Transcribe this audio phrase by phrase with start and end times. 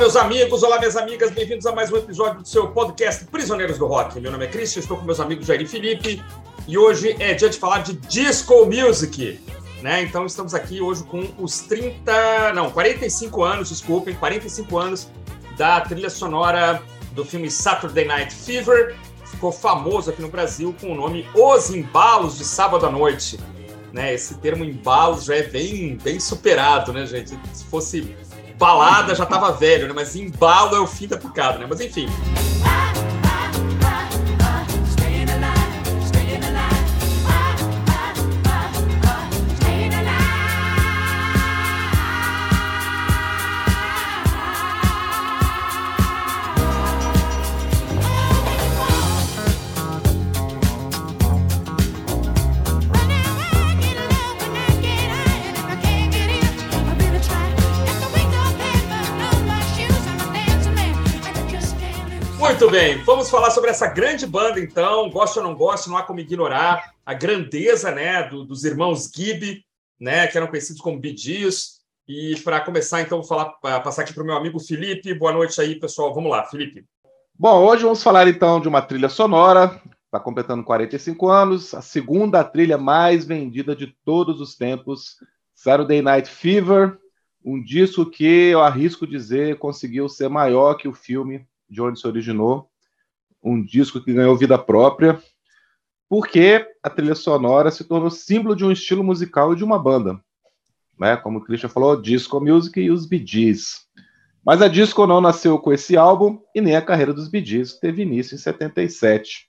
[0.00, 3.86] meus amigos, olá, minhas amigas, bem-vindos a mais um episódio do seu podcast Prisioneiros do
[3.86, 4.18] Rock.
[4.18, 6.24] Meu nome é Christian, estou com meus amigos Jair e Felipe
[6.66, 9.38] e hoje é dia de falar de disco music.
[9.82, 10.00] Né?
[10.00, 15.06] Então estamos aqui hoje com os 30, não, 45 anos, desculpem, 45 anos
[15.58, 18.96] da trilha sonora do filme Saturday Night Fever.
[19.26, 23.38] Ficou famoso aqui no Brasil com o nome Os Embalos de Sábado à Noite.
[23.92, 24.14] Né?
[24.14, 27.38] Esse termo embalos já é bem, bem superado, né, gente?
[27.52, 28.16] Se fosse
[28.60, 29.94] balada já tava velho, né?
[29.96, 31.66] Mas embalo é o fim da picada, né?
[31.68, 32.06] Mas enfim.
[62.70, 65.10] Bem, vamos falar sobre essa grande banda, então.
[65.10, 69.64] Gosto ou não gosto, não há como ignorar a grandeza né, do, dos irmãos Gibb,
[69.98, 71.80] né, que eram conhecidos como Gees.
[72.06, 73.46] E para começar, então, vou falar,
[73.80, 75.12] passar aqui para o meu amigo Felipe.
[75.14, 76.14] Boa noite aí, pessoal.
[76.14, 76.84] Vamos lá, Felipe.
[77.36, 82.44] Bom, hoje vamos falar então de uma trilha sonora, está completando 45 anos, a segunda
[82.44, 85.16] trilha mais vendida de todos os tempos,
[85.56, 86.96] Saturday Night Fever,
[87.44, 92.06] um disco que eu arrisco dizer conseguiu ser maior que o filme de onde se
[92.06, 92.68] originou,
[93.42, 95.22] um disco que ganhou vida própria,
[96.08, 100.20] porque a trilha sonora se tornou símbolo de um estilo musical e de uma banda.
[100.98, 101.16] Né?
[101.16, 103.24] Como o Christian falou, disco music e os Bee.
[104.44, 108.02] Mas a disco não nasceu com esse álbum e nem a carreira dos Bee teve
[108.02, 109.48] início em 77.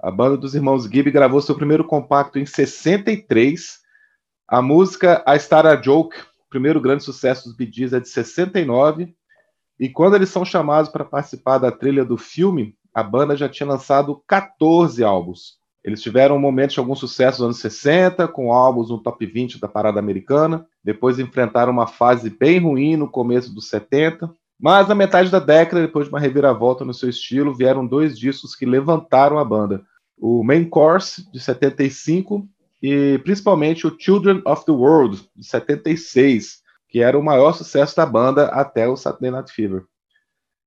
[0.00, 3.78] A banda dos irmãos Gibb gravou seu primeiro compacto em 63.
[4.48, 6.18] A música A Star a Joke,
[6.50, 9.14] primeiro grande sucesso dos Bee é de 69
[9.84, 13.68] e quando eles são chamados para participar da trilha do filme, a banda já tinha
[13.68, 15.58] lançado 14 álbuns.
[15.84, 19.68] Eles tiveram momentos de algum sucesso nos anos 60, com álbuns no top 20 da
[19.68, 20.66] parada americana.
[20.82, 24.34] Depois enfrentaram uma fase bem ruim no começo dos 70.
[24.58, 28.56] Mas na metade da década, depois de uma reviravolta no seu estilo, vieram dois discos
[28.56, 29.82] que levantaram a banda.
[30.16, 32.48] O Main Course, de 75,
[32.82, 36.63] e principalmente o Children of the World, de 76,
[36.94, 39.82] que era o maior sucesso da banda até o Saturday Night Fever.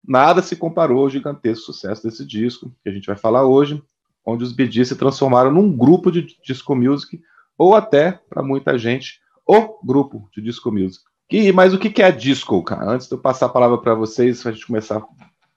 [0.05, 3.81] Nada se comparou ao gigantesco sucesso desse disco, que a gente vai falar hoje,
[4.25, 7.21] onde os Bee Gees se transformaram num grupo de disco music,
[7.57, 11.01] ou até, para muita gente, o grupo de disco music.
[11.31, 12.91] E, mas o que é disco, cara?
[12.91, 15.07] Antes de eu passar a palavra para vocês, para a gente começar a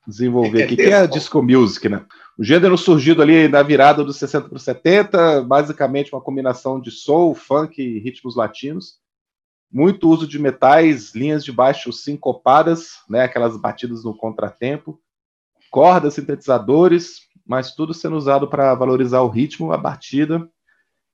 [0.06, 2.04] desenvolver, o que, que é a disco music, né?
[2.38, 6.92] O gênero surgido ali na virada dos 60 para os 70, basicamente uma combinação de
[6.92, 8.99] soul, funk e ritmos latinos,
[9.70, 15.00] muito uso de metais, linhas de baixo sincopadas, né, aquelas batidas no contratempo,
[15.70, 20.48] cordas, sintetizadores, mas tudo sendo usado para valorizar o ritmo, a batida,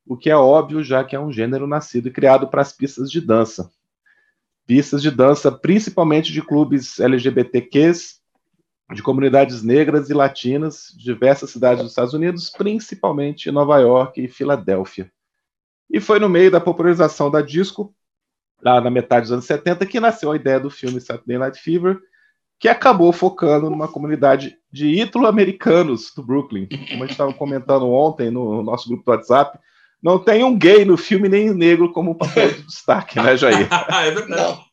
[0.06, 3.10] o que é óbvio, já que é um gênero nascido e criado para as pistas
[3.10, 3.70] de dança.
[4.66, 8.20] Pistas de dança principalmente de clubes LGBTQs,
[8.94, 14.28] de comunidades negras e latinas, de diversas cidades dos Estados Unidos, principalmente Nova York e
[14.28, 15.10] Filadélfia.
[15.90, 17.94] E foi no meio da popularização da disco
[18.62, 21.98] lá na metade dos anos 70, que nasceu a ideia do filme Saturday Night Fever,
[22.58, 26.66] que acabou focando numa comunidade de ítalo-americanos do Brooklyn.
[26.66, 29.58] Como a gente estava comentando ontem no nosso grupo do WhatsApp,
[30.02, 33.68] não tem um gay no filme nem um negro como papel de destaque, né, Jair?
[33.90, 34.30] é verdade.
[34.30, 34.64] Não,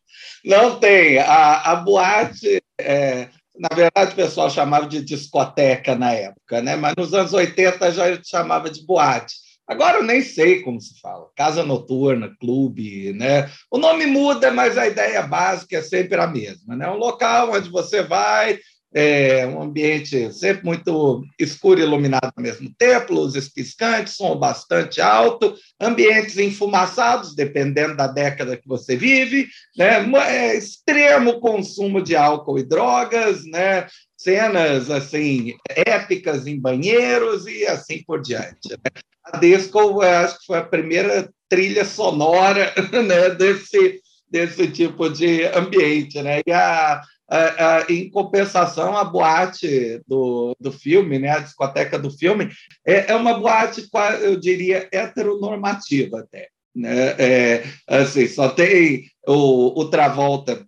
[0.46, 1.20] não tem.
[1.20, 6.76] A, a boate, é, na verdade, o pessoal chamava de discoteca na época, né?
[6.76, 9.36] mas nos anos 80 já chamava de boate.
[9.74, 11.28] Agora eu nem sei como se fala.
[11.36, 13.50] Casa noturna, clube, né?
[13.72, 16.88] O nome muda, mas a ideia básica é sempre a mesma, né?
[16.90, 18.60] Um local onde você vai,
[18.94, 25.02] é um ambiente sempre muito escuro e iluminado ao mesmo tempo, luzes piscantes, som bastante
[25.02, 30.06] alto, ambientes enfumaçados, dependendo da década que você vive, né?
[30.28, 33.88] É extremo consumo de álcool e drogas, né?
[34.24, 38.70] Cenas assim épicas em banheiros e assim por diante.
[38.70, 39.02] Né?
[39.26, 42.74] A disco, acho que foi a primeira trilha sonora
[43.06, 44.00] né, desse,
[44.30, 46.22] desse tipo de ambiente.
[46.22, 46.42] Né?
[46.48, 52.10] E a, a, a, em compensação, a boate do, do filme, né, a discoteca do
[52.10, 52.50] filme,
[52.86, 53.88] é, é uma boate,
[54.22, 56.48] eu diria, heteronormativa até.
[56.76, 57.16] Né?
[57.20, 60.66] É, assim, só tem o, o Travolta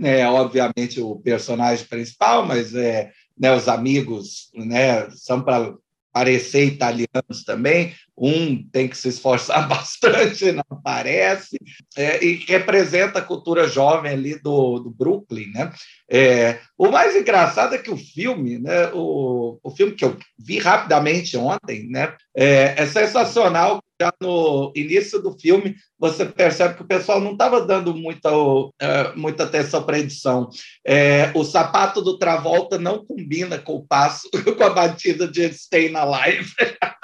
[0.00, 5.74] é obviamente o personagem principal, mas é, né, os amigos né, são para
[6.12, 7.94] parecer italianos também.
[8.20, 11.58] Um tem que se esforçar bastante, não aparece,
[11.96, 15.50] é, e representa a cultura jovem ali do, do Brooklyn.
[15.52, 15.72] Né?
[16.10, 20.58] É, o mais engraçado é que o filme, né, o, o filme que eu vi
[20.58, 26.86] rapidamente ontem, né, é, é sensacional já no início do filme, você percebe que o
[26.86, 28.70] pessoal não estava dando muita, uh,
[29.16, 30.48] muita atenção para a edição.
[30.86, 35.94] É, o sapato do Travolta não combina com o passo, com a batida de Stay
[35.94, 36.54] Alive.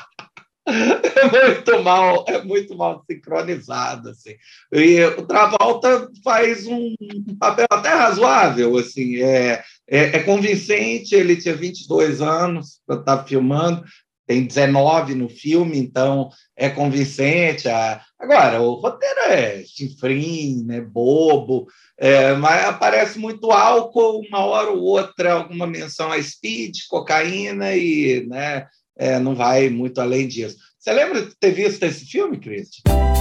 [0.66, 4.34] é muito mal, é muito mal sincronizado, assim.
[4.72, 6.94] E o Travolta faz um
[7.38, 13.84] papel até razoável, assim, é, é, é convincente, ele tinha 22 anos para estar filmando,
[14.26, 17.68] tem 19 no filme, então é convincente.
[18.18, 21.66] Agora, o roteiro é chifrinho, né, bobo,
[21.98, 28.26] é, mas aparece muito álcool, uma hora ou outra, alguma menção a speed, cocaína, e
[28.26, 30.56] né, é, não vai muito além disso.
[30.78, 33.13] Você lembra de ter visto esse filme, Cristian?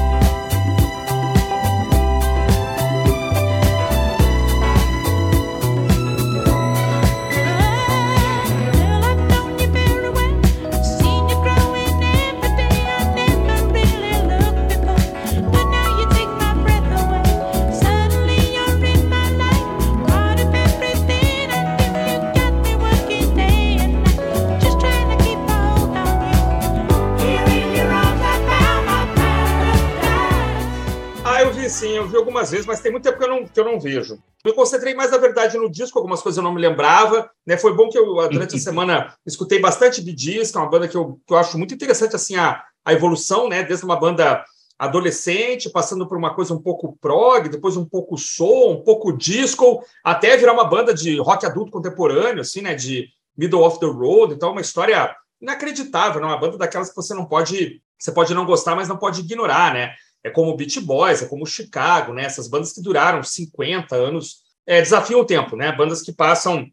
[31.73, 33.79] Sim, eu vi algumas vezes, mas tem muito tempo que eu não, que eu não
[33.79, 34.21] vejo.
[34.45, 37.29] Eu concentrei mais, na verdade, no disco, algumas coisas eu não me lembrava.
[37.45, 37.57] Né?
[37.57, 40.95] Foi bom que eu, durante a semana, escutei bastante Bee que é uma banda que
[40.95, 43.63] eu, que eu acho muito interessante, assim, a, a evolução, né?
[43.63, 44.43] Desde uma banda
[44.77, 49.81] adolescente, passando por uma coisa um pouco prog, depois um pouco soul, um pouco disco,
[50.03, 52.75] até virar uma banda de rock adulto contemporâneo, assim, né?
[52.75, 54.33] De middle of the road.
[54.33, 56.27] Então, uma história inacreditável, né?
[56.27, 57.81] uma banda daquelas que você não pode...
[57.97, 59.93] Você pode não gostar, mas não pode ignorar, né?
[60.23, 62.23] É como o Beach Boys, é como o Chicago, né?
[62.23, 65.71] Essas bandas que duraram 50 anos, é, desafiam o tempo, né?
[65.71, 66.65] Bandas que passam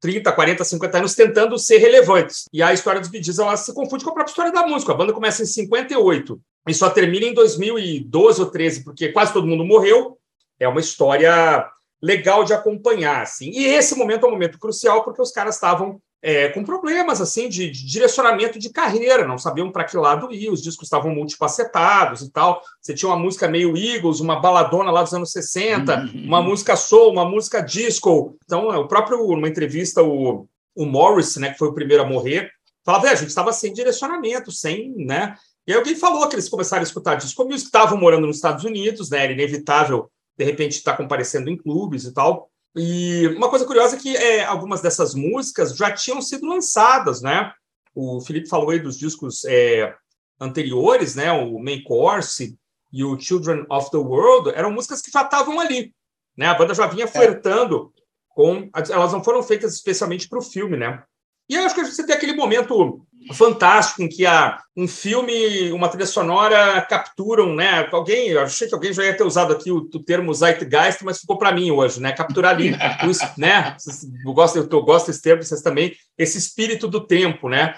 [0.00, 2.44] 30, 40, 50 anos tentando ser relevantes.
[2.52, 4.92] E a história dos Bee Gees, ela se confunde com a própria história da música.
[4.92, 9.46] A banda começa em 58 e só termina em 2012 ou 13, porque quase todo
[9.46, 10.18] mundo morreu.
[10.58, 11.66] É uma história
[12.02, 13.50] legal de acompanhar, assim.
[13.50, 17.48] E esse momento é um momento crucial porque os caras estavam é, com problemas assim
[17.48, 22.22] de, de, direcionamento de carreira, não sabiam para que lado ir, os discos estavam multifacetados
[22.22, 22.62] e tal.
[22.80, 26.24] Você tinha uma música meio Eagles, uma baladona lá dos anos 60, uhum.
[26.24, 28.36] uma música soul, uma música disco.
[28.44, 30.46] Então, é, o próprio, numa entrevista, o,
[30.76, 32.52] o Morris, né, que foi o primeiro a morrer,
[32.84, 35.34] falava: é, a gente estava sem direcionamento, sem, né?
[35.66, 38.64] E aí alguém falou que eles começaram a escutar disco music, estavam morando nos Estados
[38.64, 39.24] Unidos, né?
[39.24, 40.08] Era inevitável,
[40.38, 42.48] de repente, estar tá comparecendo em clubes e tal.
[42.74, 47.52] E uma coisa curiosa é que é, algumas dessas músicas já tinham sido lançadas, né?
[47.94, 49.94] O Felipe falou aí dos discos é,
[50.40, 51.30] anteriores, né?
[51.32, 52.56] O Main Course
[52.92, 55.94] e o Children of the World eram músicas que já estavam ali,
[56.36, 56.46] né?
[56.46, 57.08] A banda já vinha é.
[57.08, 58.02] flertando é.
[58.28, 61.02] com, elas não foram feitas especialmente para o filme, né?
[61.48, 65.88] E eu acho que você tem aquele momento fantástico em que a, um filme, uma
[65.88, 67.88] trilha sonora capturam, né?
[67.92, 71.20] Alguém, eu achei que alguém já ia ter usado aqui o, o termo zeitgeist, mas
[71.20, 72.12] ficou para mim hoje, né?
[72.12, 72.72] Capturar ali,
[73.08, 73.76] os, né?
[74.24, 77.74] Eu gosto, eu gosto desse termo, vocês também, esse espírito do tempo, né?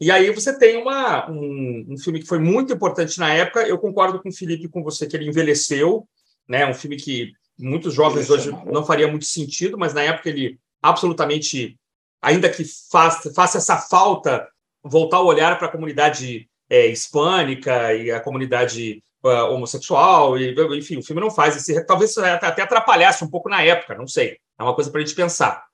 [0.00, 3.62] E aí você tem uma, um, um, filme que foi muito importante na época.
[3.66, 6.06] Eu concordo com o Felipe, com você, que ele envelheceu,
[6.48, 6.66] né?
[6.66, 11.78] Um filme que muitos jovens hoje não faria muito sentido, mas na época ele absolutamente,
[12.20, 14.46] ainda que faça, faça essa falta
[14.84, 20.98] voltar o olhar para a comunidade é, hispânica e a comunidade uh, homossexual, e, enfim,
[20.98, 21.84] o filme não faz esse.
[21.86, 24.38] Talvez até atrapalhasse um pouco na época, não sei.
[24.58, 25.64] É uma coisa para a gente pensar.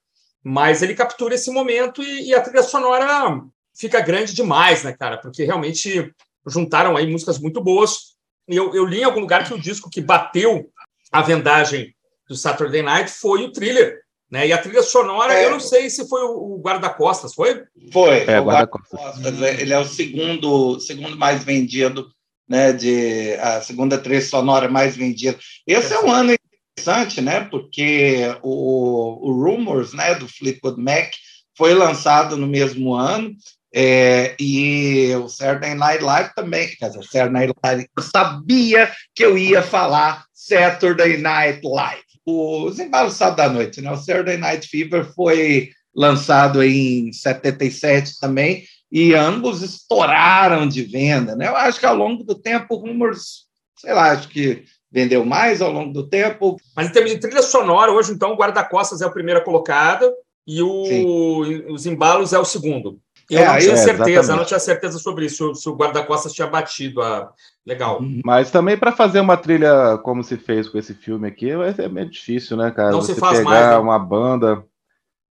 [0.42, 3.42] Mas ele captura esse momento e, e, a trilha sonora
[3.74, 5.18] fica grande demais, né, cara?
[5.18, 6.14] Porque realmente
[6.46, 8.16] juntaram aí músicas muito boas.
[8.48, 10.70] Eu, eu li em algum lugar que o disco que bateu
[11.12, 11.94] a vendagem
[12.28, 14.00] do Saturday Night foi o thriller
[14.30, 14.46] né?
[14.46, 15.46] E a trilha sonora, é.
[15.46, 17.64] eu não sei se foi o Guarda-Costas, foi?
[17.92, 19.42] Foi, é, o Guarda-Costas.
[19.42, 22.08] É, ele é o segundo, segundo mais vendido,
[22.48, 22.72] né?
[22.72, 25.38] De, a segunda trilha sonora mais vendida.
[25.66, 27.40] Esse é, é um ano interessante, né?
[27.50, 31.10] Porque o, o Rumors, né, do Fleetwood Mac,
[31.56, 33.34] foi lançado no mesmo ano.
[33.72, 39.24] É, e o Saturday Night Live também, quer dizer, Saturday Night Live, eu sabia que
[39.24, 43.90] eu ia falar Saturday Night Live os embalos sábado da noite, né?
[43.90, 51.48] O Saturday Night Fever foi lançado em 77 também, e ambos estouraram de venda, né?
[51.48, 53.46] Eu acho que ao longo do tempo, Rumors,
[53.76, 56.56] sei lá, acho que vendeu mais ao longo do tempo.
[56.74, 60.12] Mas em termos de trilha sonora, hoje, então, o Guarda-Costas é o primeiro colocado
[60.46, 62.98] e o, os embalos é o segundo.
[63.30, 67.00] Eu é, não tinha certeza, não tinha certeza sobre isso, se o guarda-costas tinha batido.
[67.00, 67.32] A...
[67.64, 68.00] Legal.
[68.00, 68.20] Uhum.
[68.24, 72.10] Mas também para fazer uma trilha como se fez com esse filme aqui, é meio
[72.10, 72.90] difícil, né, cara?
[72.90, 73.76] Não Você se faz pegar mais, né?
[73.76, 74.64] uma banda,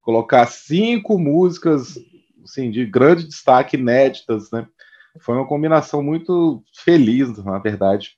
[0.03, 1.97] colocar cinco músicas
[2.45, 4.67] assim, de grande destaque, inéditas, né?
[5.21, 8.11] Foi uma combinação muito feliz, na verdade.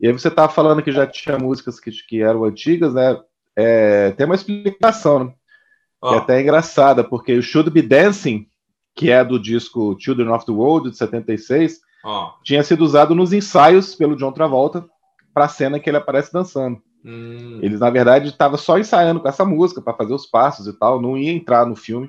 [0.00, 3.18] E aí você estava falando que já tinha músicas que, que eram antigas, né?
[3.56, 5.34] É, tem uma explicação, né?
[6.00, 6.08] Oh.
[6.10, 8.46] Que é até engraçada, porque o Should Be Dancing,
[8.96, 12.30] que é do disco Children of the World, de 76, oh.
[12.42, 14.84] tinha sido usado nos ensaios pelo John Travolta
[15.34, 16.80] para a cena que ele aparece dançando.
[17.04, 17.60] Hum.
[17.62, 21.00] Eles, na verdade, estavam só ensaiando com essa música para fazer os passos e tal,
[21.00, 22.08] não ia entrar no filme.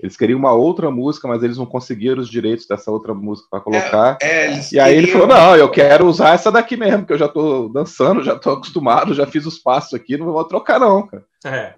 [0.00, 3.60] Eles queriam uma outra música, mas eles não conseguiram os direitos dessa outra música para
[3.60, 4.18] colocar.
[4.20, 7.18] É, é, e aí ele falou: não, eu quero usar essa daqui mesmo, que eu
[7.18, 11.06] já estou dançando, já estou acostumado, já fiz os passos aqui, não vou trocar, não,
[11.06, 11.24] cara.
[11.46, 11.74] É.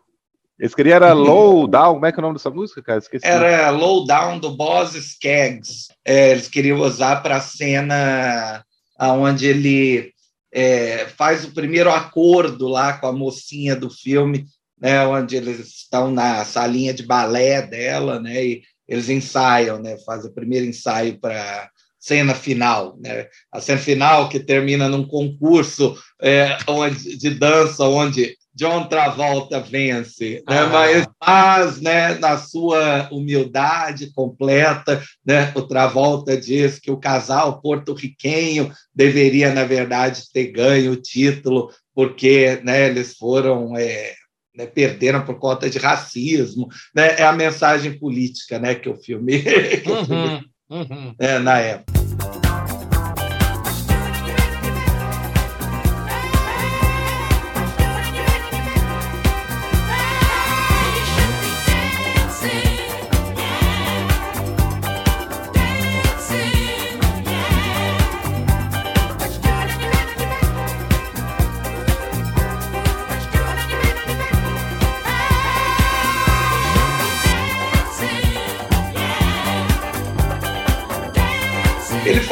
[0.58, 2.98] Eles queriam era Low Down, como é que é o nome dessa música, cara?
[2.98, 3.26] Esqueci.
[3.26, 5.88] Era Low Down do Boss Skaggs.
[6.04, 8.64] É, eles queriam usar para a cena
[9.00, 10.12] onde ele
[10.52, 14.46] é, faz o primeiro acordo lá com a mocinha do filme
[14.80, 20.30] né, onde eles estão na salinha de balé dela, né, e eles ensaiam, né, fazem
[20.30, 26.56] o primeiro ensaio para cena final, né, a cena final que termina num concurso é,
[26.66, 30.58] onde, de dança onde John Travolta vence, né?
[30.58, 30.66] Ah.
[30.66, 38.72] mas, mas né, na sua humildade completa, né, o Travolta diz que o casal porto-riquenho
[38.92, 44.14] deveria, na verdade, ter ganho o título, porque né, eles foram é,
[44.56, 46.66] né, perderam por conta de racismo.
[46.92, 47.14] Né?
[47.16, 49.38] É a mensagem política né, que o filme,
[49.84, 51.14] que uhum, o filme uhum.
[51.16, 51.97] É, na época.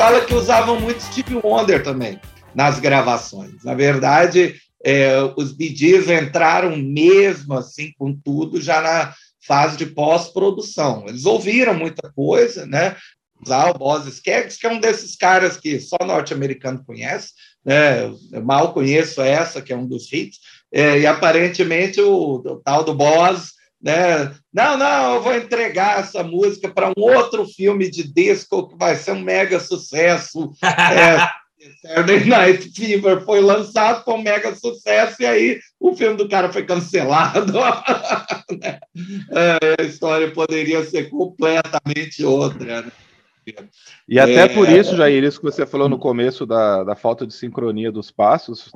[0.07, 2.21] Fala que usavam muito Steve Wonder também
[2.55, 3.65] nas gravações.
[3.65, 9.13] Na verdade, é, os Gees entraram mesmo assim com tudo já na
[9.45, 11.07] fase de pós-produção.
[11.09, 12.95] Eles ouviram muita coisa, né?
[13.45, 17.33] Usar o Boz Skaggs, que é um desses caras que só norte-americano conhece,
[17.65, 18.05] né?
[18.05, 20.39] Eu mal conheço essa, que é um dos hits,
[20.73, 24.35] é, e aparentemente o, o tal do Boz né?
[24.52, 28.97] Não, não, eu vou entregar essa música para um outro filme de disco que vai
[28.97, 30.52] ser um mega sucesso.
[30.62, 31.37] é,
[31.83, 36.52] Saturday Night Fever foi lançado, foi um mega sucesso, e aí o filme do cara
[36.52, 37.52] foi cancelado.
[38.49, 38.78] Né?
[39.33, 42.83] é, a história poderia ser completamente outra.
[42.83, 42.92] Né?
[44.09, 44.49] E até é...
[44.49, 48.12] por isso, Jair, isso que você falou no começo da, da falta de sincronia dos
[48.12, 48.71] passos,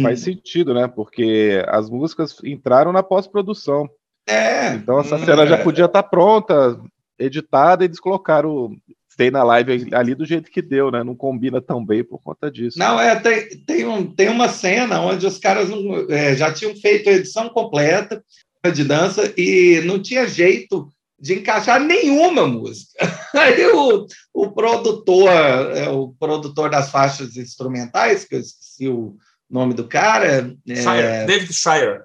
[0.00, 0.24] faz hum.
[0.24, 0.86] sentido, né?
[0.86, 3.88] Porque as músicas entraram na pós-produção.
[4.30, 4.74] É.
[4.74, 6.78] Então essa hum, cena já podia estar tá pronta,
[7.18, 8.76] editada, e eles colocaram
[9.12, 11.04] Stay na live ali do jeito que deu, né?
[11.04, 12.78] Não combina tão bem por conta disso.
[12.78, 16.74] Não, é, tem, tem, um, tem uma cena onde os caras não, é, já tinham
[16.76, 18.24] feito a edição completa
[18.72, 22.92] de dança e não tinha jeito de encaixar nenhuma música.
[23.34, 29.16] Aí o, o produtor, é, o produtor das faixas instrumentais, que eu esqueci o
[29.50, 30.56] nome do cara.
[30.66, 32.04] Shire, é, David Shire.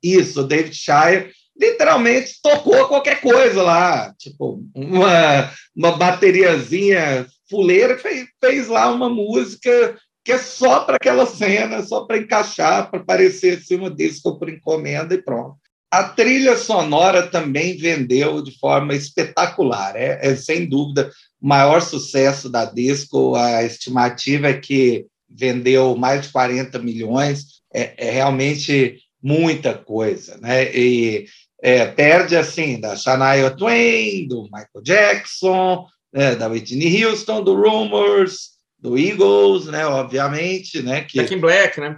[0.00, 8.68] Isso, David Shire literalmente tocou qualquer coisa lá, tipo uma, uma bateriazinha fuleira fez, fez
[8.68, 13.76] lá uma música que é só para aquela cena, só para encaixar, para parecer assim,
[13.76, 15.56] uma disco por encomenda e pronto.
[15.90, 22.48] A trilha sonora também vendeu de forma espetacular, é, é sem dúvida o maior sucesso
[22.48, 23.34] da disco.
[23.34, 30.74] A estimativa é que vendeu mais de 40 milhões, é, é realmente muita coisa, né?
[30.74, 31.26] E
[31.62, 38.58] é, perde assim da Shania Twain, do Michael Jackson, né, da Whitney Houston, do Rumors,
[38.76, 41.96] do Eagles, né, obviamente, né, que Back in Black, né?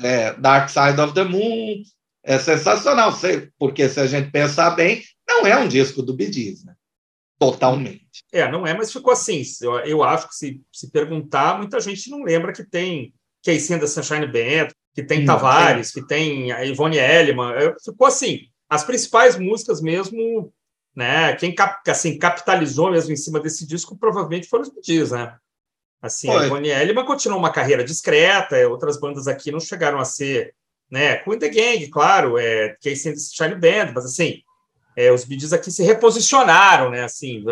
[0.00, 1.82] É, Dark Side of the Moon,
[2.24, 3.16] é sensacional,
[3.56, 6.74] porque se a gente pensar bem, não é um disco do Bee Gees, né?
[7.38, 8.24] Totalmente.
[8.32, 9.42] É, não é, mas ficou assim.
[9.62, 13.14] Eu, eu acho que se, se perguntar, muita gente não lembra que tem
[13.46, 15.92] and the Sunshine Band, que tem hum, Tavares, é.
[16.00, 17.54] que tem a Ivone Elliman.
[17.84, 20.52] Ficou assim as principais músicas mesmo,
[20.94, 21.34] né?
[21.36, 25.36] Quem cap, assim, capitalizou mesmo em cima desse disco provavelmente foram os Beatles, né?
[26.00, 26.46] Assim, Foi.
[26.46, 30.54] a Bonnie Elliman continuou uma carreira discreta, outras bandas aqui não chegaram a ser,
[30.90, 31.16] né?
[31.16, 34.42] Queen the Gang, claro, é Casey and Shine Band, mas assim,
[34.96, 37.04] é, os Bee aqui se reposicionaram, né?
[37.04, 37.44] Assim,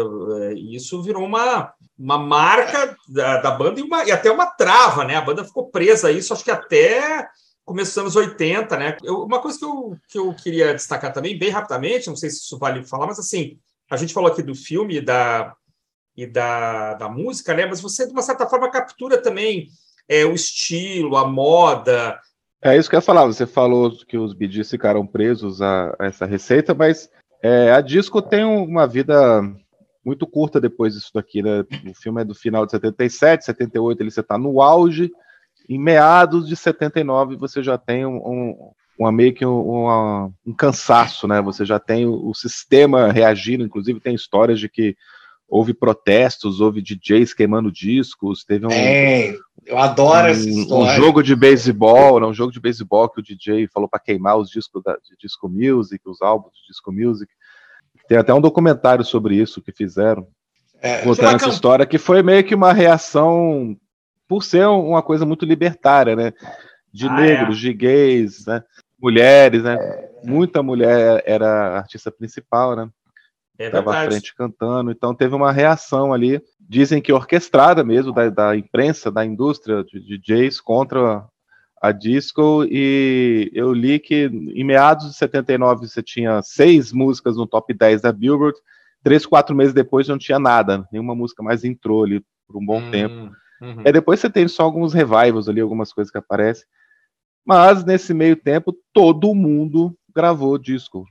[0.57, 5.17] isso virou uma, uma marca da, da banda e, uma, e até uma trava, né?
[5.17, 7.29] A banda ficou presa a isso, acho que até
[7.65, 8.97] começo dos anos 80, né?
[9.03, 12.37] Eu, uma coisa que eu, que eu queria destacar também, bem rapidamente, não sei se
[12.39, 13.59] isso vale falar, mas assim,
[13.91, 15.55] a gente falou aqui do filme e da,
[16.17, 17.67] e da, da música, né?
[17.67, 19.69] Mas você, de uma certa forma, captura também
[20.09, 22.19] é, o estilo, a moda.
[22.63, 23.27] É isso que eu ia falar.
[23.27, 27.11] Você falou que os BDs ficaram presos a, a essa receita, mas
[27.43, 29.43] é, a disco tem uma vida
[30.05, 31.65] muito curta depois disso daqui, né?
[31.89, 35.11] O filme é do final de 77, 78, ele está no auge.
[35.69, 41.27] Em meados de 79 você já tem um, um uma meio que um, um cansaço,
[41.27, 41.41] né?
[41.43, 44.97] Você já tem o, o, sistema reagindo, inclusive tem histórias de que
[45.49, 48.71] houve protestos, houve DJs queimando discos, teve um.
[48.71, 49.35] É,
[49.67, 50.93] eu adoro um, essa história.
[50.93, 54.37] Um jogo de beisebol, né, um jogo de beisebol que o DJ falou para queimar
[54.37, 57.31] os discos da, de disco music, os álbuns de disco music.
[58.09, 60.27] Tem até um documentário sobre isso que fizeram.
[60.81, 63.75] É, contando essa história, que foi meio que uma reação
[64.29, 66.33] por ser uma coisa muito libertária, né?
[66.93, 67.61] De ah, negros, é.
[67.61, 68.63] de gays, né?
[69.05, 69.75] mulheres, né?
[69.75, 72.89] É, Muita mulher era a artista principal, né?
[73.59, 78.29] É Estava à frente cantando, então teve uma reação ali, dizem que orquestrada mesmo, da,
[78.31, 81.25] da imprensa, da indústria de DJs contra
[81.81, 87.47] a disco, e eu li que em meados de 79 você tinha seis músicas no
[87.47, 88.59] top 10 da Billboard,
[89.05, 92.81] três, quatro meses depois não tinha nada, nenhuma música mais entrou ali por um bom
[92.81, 93.31] hum, tempo.
[93.61, 93.83] Uhum.
[93.85, 96.67] E depois você tem só alguns revivals ali, algumas coisas que aparecem,
[97.45, 101.05] mas nesse meio tempo todo mundo gravou disco,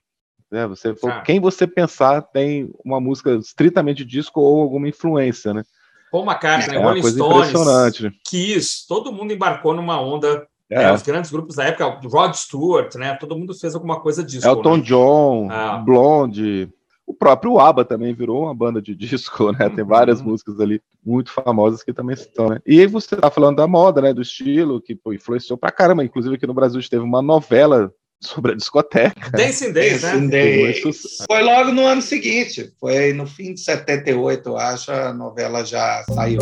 [0.52, 0.68] né?
[0.68, 1.22] Você, ah.
[1.22, 5.64] Quem você pensar tem uma música estritamente disco ou alguma influência, né?
[6.12, 10.84] Paul McCartney, é Rolling Stones, Kiss, todo mundo embarcou numa onda é.
[10.84, 13.16] É, os grandes grupos da época, Rod Stewart, né?
[13.16, 14.48] Todo mundo fez alguma coisa disso.
[14.48, 14.84] Elton né?
[14.84, 15.78] John, ah.
[15.78, 16.70] Blonde,
[17.14, 19.70] o próprio ABBA também virou uma banda de disco, né?
[19.70, 20.30] Tem várias uhum.
[20.30, 22.60] músicas ali muito famosas que também estão, né?
[22.66, 24.14] E você tá falando da moda, né?
[24.14, 26.04] Do estilo, que pô, influenciou pra caramba.
[26.04, 29.30] Inclusive aqui no Brasil teve uma novela sobre a discoteca.
[29.32, 30.28] Dancing Days, Dancing né?
[30.28, 30.98] Days.
[31.28, 36.04] Foi logo no ano seguinte, foi no fim de 78, eu acho, a novela já
[36.10, 36.40] saiu.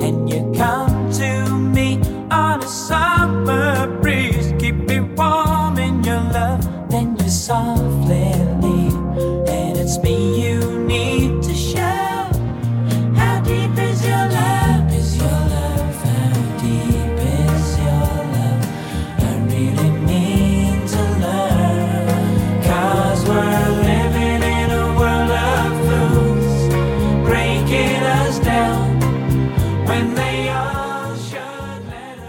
[0.00, 2.00] And you come to me
[2.32, 8.07] on a summer breeze, keep me warm in your love, then you softly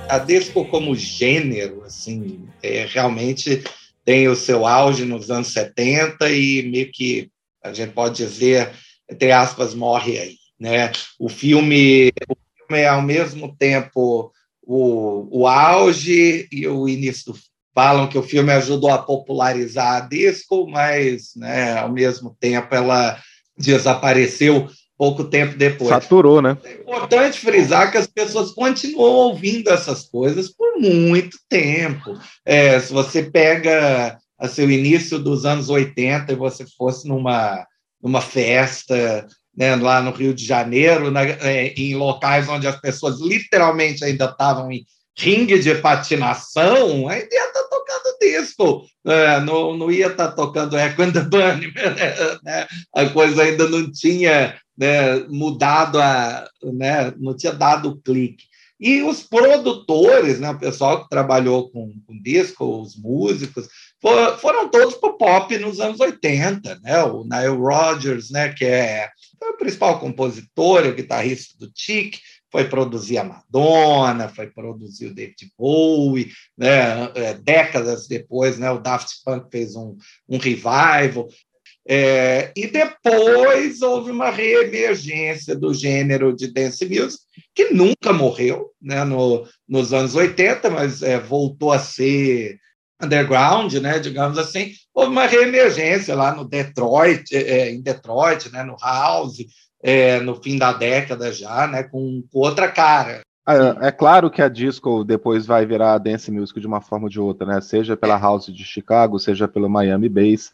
[0.09, 3.63] a disco como gênero, assim, é, realmente
[4.03, 7.29] tem o seu auge nos anos 70 e meio que
[7.69, 8.71] a gente pode dizer,
[9.09, 10.91] entre aspas, morre aí, né?
[11.19, 17.39] O filme, o filme é ao mesmo tempo o, o auge e o início do
[17.73, 23.17] falam que o filme ajudou a popularizar a disco, mas né, ao mesmo tempo ela
[23.57, 25.89] desapareceu pouco tempo depois.
[25.89, 26.57] Saturou, né?
[26.61, 32.19] É importante frisar que as pessoas continuam ouvindo essas coisas por muito tempo.
[32.45, 37.65] É, se você pega assim, o início dos anos 80 e você fosse numa,
[38.01, 43.19] numa festa né, lá no Rio de Janeiro, na, é, em locais onde as pessoas
[43.19, 44.85] literalmente ainda estavam em
[45.17, 50.31] ringue de patinação, ainda ia estar tá tocando disco, é, não, não ia estar tá
[50.31, 51.73] tocando Echo and the Bunny,
[52.43, 52.67] né?
[52.95, 58.45] a coisa ainda não tinha né, mudado a, né, não tinha dado o clique.
[58.79, 63.67] E os produtores, né, o pessoal que trabalhou com, com disco, os músicos,
[64.01, 66.79] for, foram todos para o pop nos anos 80.
[66.81, 67.03] Né?
[67.03, 69.09] O Nile Rodgers, né, que é
[69.41, 72.19] o principal compositor, o guitarrista do Chic,
[72.51, 77.11] foi produzir a Madonna, foi produzir o David Bowie, né?
[77.13, 78.71] É, décadas depois, né?
[78.71, 79.95] o Daft Punk fez um,
[80.27, 81.27] um revival.
[81.87, 87.23] É, e depois houve uma reemergência do gênero de dance music,
[87.55, 92.59] que nunca morreu né, no, nos anos 80, mas é, voltou a ser
[93.01, 94.71] underground, né, digamos assim.
[94.93, 99.37] Houve uma reemergência lá no Detroit, é, em Detroit, né, no House,
[99.81, 103.21] é, no fim da década já, né, com, com outra cara.
[103.47, 107.09] É, é claro que a disco depois vai virar dance music de uma forma ou
[107.09, 107.59] de outra, né?
[107.61, 108.19] Seja pela é.
[108.19, 110.53] House de Chicago, seja pelo Miami Bass.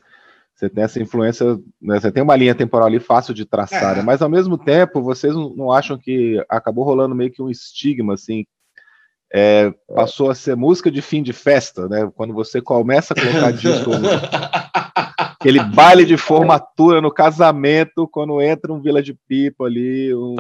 [0.55, 4.01] Você tem essa influência, né, você tem uma linha temporal ali fácil de traçar, é.
[4.01, 8.45] mas ao mesmo tempo, vocês não acham que acabou rolando meio que um estigma, assim,
[9.33, 12.09] é, passou a ser música de fim de festa, né?
[12.15, 13.91] Quando você começa a colocar disco,
[15.39, 20.35] aquele baile de formatura no casamento, quando entra um Vila de Pipa ali, um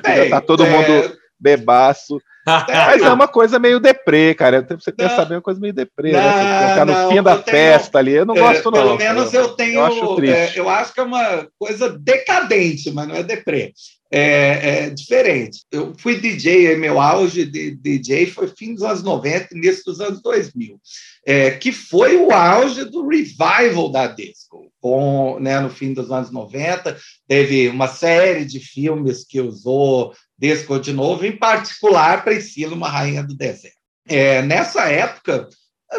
[0.00, 2.20] tá, já tá todo mundo bebaço.
[2.46, 4.66] Mas é uma coisa meio deprê, cara.
[4.68, 6.74] Você quer saber uma coisa meio deprê, não, né?
[6.74, 8.12] Você no não, fim da tenho, festa ali.
[8.12, 8.72] Eu não gosto, é, não.
[8.72, 9.80] Pelo menos eu tenho.
[9.80, 10.24] Eu acho.
[10.24, 13.72] É, eu acho que é uma coisa decadente, mas não é deprê.
[14.10, 15.64] É, é, diferente.
[15.70, 20.22] Eu fui DJ, meu auge de DJ foi fim dos anos 90 início dos anos
[20.22, 20.80] 2000,
[21.26, 24.72] é, que foi o auge do revival da disco.
[24.80, 26.96] Com, né, no fim dos anos 90,
[27.26, 33.22] teve uma série de filmes que usou disco de novo, em particular Priscila, uma rainha
[33.22, 33.76] do deserto.
[34.08, 35.48] É, nessa época,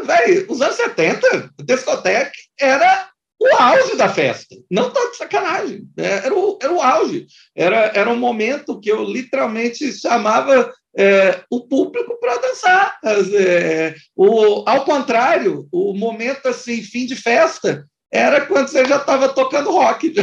[0.05, 4.55] véio, os anos 70, a discoteca era o auge da festa.
[4.69, 5.87] Não tá de sacanagem.
[5.97, 7.27] É, era o, era o auge.
[7.55, 12.97] Era, era um momento que eu literalmente chamava é, o público para dançar.
[13.33, 19.29] É, o, ao contrário, o momento assim, fim de festa, era quando você já estava
[19.29, 20.13] tocando rock.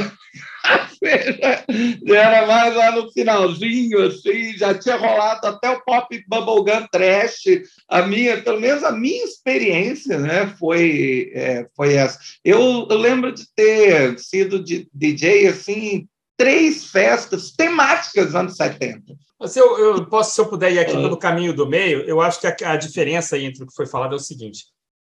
[2.06, 7.44] Era mais lá no finalzinho, assim, já tinha rolado até o pop bubblegum trash.
[7.88, 12.18] A minha, pelo menos a minha experiência, né, foi, é, foi essa.
[12.44, 19.14] Eu, eu, lembro de ter sido de, DJ, assim, três festas temáticas anos 70.
[19.46, 22.40] Se eu, eu, posso, se eu puder ir aqui pelo caminho do meio, eu acho
[22.40, 24.64] que a, a diferença entre o que foi falado é o seguinte: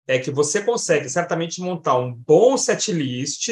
[0.08, 3.50] é que você consegue certamente montar um bom setlist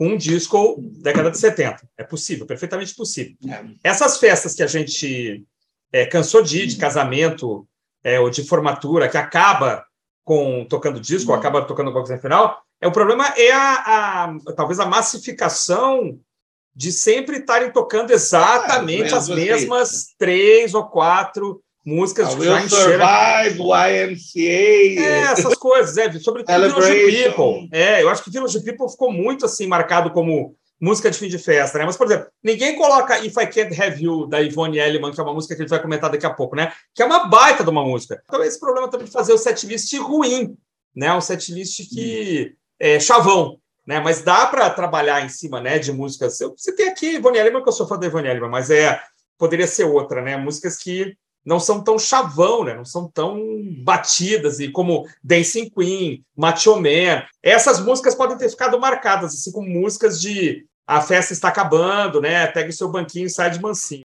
[0.00, 1.86] com um disco década de 70.
[1.98, 3.36] É possível, perfeitamente possível.
[3.46, 3.62] É.
[3.84, 5.44] Essas festas que a gente
[5.92, 7.68] é, cansou de ir, de casamento
[8.02, 9.84] é, ou de formatura, que acaba
[10.24, 14.54] com tocando disco, ou acaba tocando coisa no final, é, o problema é a, a
[14.56, 16.18] talvez a massificação
[16.74, 23.06] de sempre estarem tocando exatamente as mesmas três ou quatro músicas que já encheram.
[23.48, 25.02] Survive, YMCA.
[25.02, 27.68] É, essas coisas, é, sobretudo Village People.
[27.72, 31.38] É, eu acho que Village People ficou muito assim marcado como música de fim de
[31.38, 31.84] festa, né?
[31.84, 35.22] Mas, por exemplo, ninguém coloca If I Can't Have You, da Ivone Elliman, que é
[35.22, 36.72] uma música que a gente vai comentar daqui a pouco, né?
[36.94, 38.22] Que é uma baita de uma música.
[38.24, 40.56] Então, esse problema também de fazer o setlist ruim,
[40.94, 41.12] né?
[41.12, 44.00] Um setlist que é chavão, né?
[44.00, 46.40] Mas dá para trabalhar em cima, né, de músicas.
[46.40, 49.00] Eu tem aqui Ivone Elliman, que eu sou fã da Ivone Elliman, mas é
[49.36, 50.36] poderia ser outra, né?
[50.36, 52.74] Músicas que não são tão chavão, né?
[52.74, 53.40] não são tão
[53.84, 57.24] batidas, e como Dancing Queen, Macho Man.
[57.42, 62.48] Essas músicas podem ter ficado marcadas, assim como músicas de a festa está acabando, né?
[62.48, 64.02] Pegue o seu banquinho e sai de mansinho.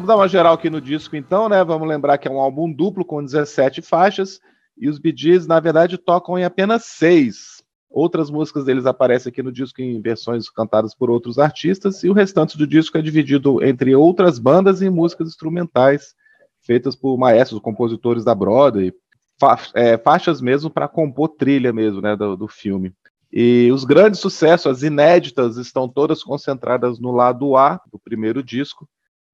[0.00, 1.62] Vamos dar uma geral aqui no disco, então, né?
[1.62, 4.40] Vamos lembrar que é um álbum duplo com 17 faixas
[4.74, 5.14] e os Bee
[5.46, 7.62] na verdade, tocam em apenas seis.
[7.90, 12.14] Outras músicas deles aparecem aqui no disco em versões cantadas por outros artistas e o
[12.14, 16.14] restante do disco é dividido entre outras bandas e músicas instrumentais
[16.62, 18.94] feitas por maestros, compositores da Broadway,
[19.38, 22.90] fa é, faixas mesmo para compor trilha mesmo, né, do, do filme.
[23.30, 28.88] E os grandes sucessos, as inéditas, estão todas concentradas no lado A do primeiro disco,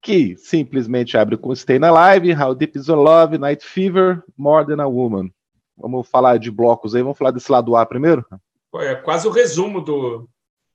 [0.06, 4.80] que simplesmente abre com Stay Alive, How Deep Is Your Love, Night Fever, More Than
[4.80, 5.28] a Woman.
[5.76, 8.24] Vamos falar de blocos aí, vamos falar desse lado A primeiro?
[8.76, 10.28] É quase o resumo do,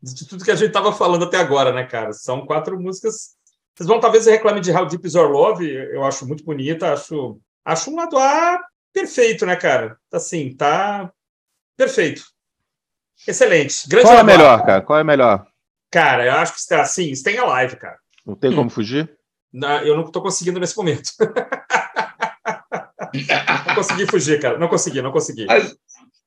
[0.03, 2.11] de tudo que a gente estava falando até agora, né, cara?
[2.11, 3.37] São quatro músicas.
[3.73, 7.39] Vocês vão talvez reclamem de How Deep Is Your Love, eu acho muito bonita, acho,
[7.63, 8.59] acho um lado A
[8.91, 9.97] perfeito, né, cara?
[10.11, 11.09] Assim, tá
[11.77, 12.23] perfeito.
[13.25, 13.87] Excelente.
[13.87, 14.81] Grande Qual é melhor, cara?
[14.81, 15.47] Qual é melhor?
[15.89, 17.97] Cara, eu acho que assim, Stay Alive, cara.
[18.25, 19.20] Não tem como fugir?
[19.83, 21.11] Eu não estou conseguindo nesse momento.
[23.67, 24.57] não consegui fugir, cara.
[24.57, 25.45] Não consegui, não consegui.
[25.45, 25.75] Mas,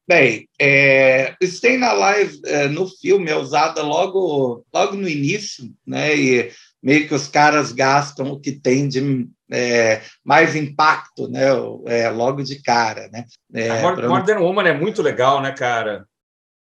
[0.07, 6.17] bem, é, Staying Alive é, no filme é usada logo, logo no início, né?
[6.17, 11.47] E meio que os caras gastam o que tem de é, mais impacto, né?
[11.87, 13.25] É, logo de cara, né?
[13.55, 16.07] É, a Modern, Modern Woman é muito legal, né, cara?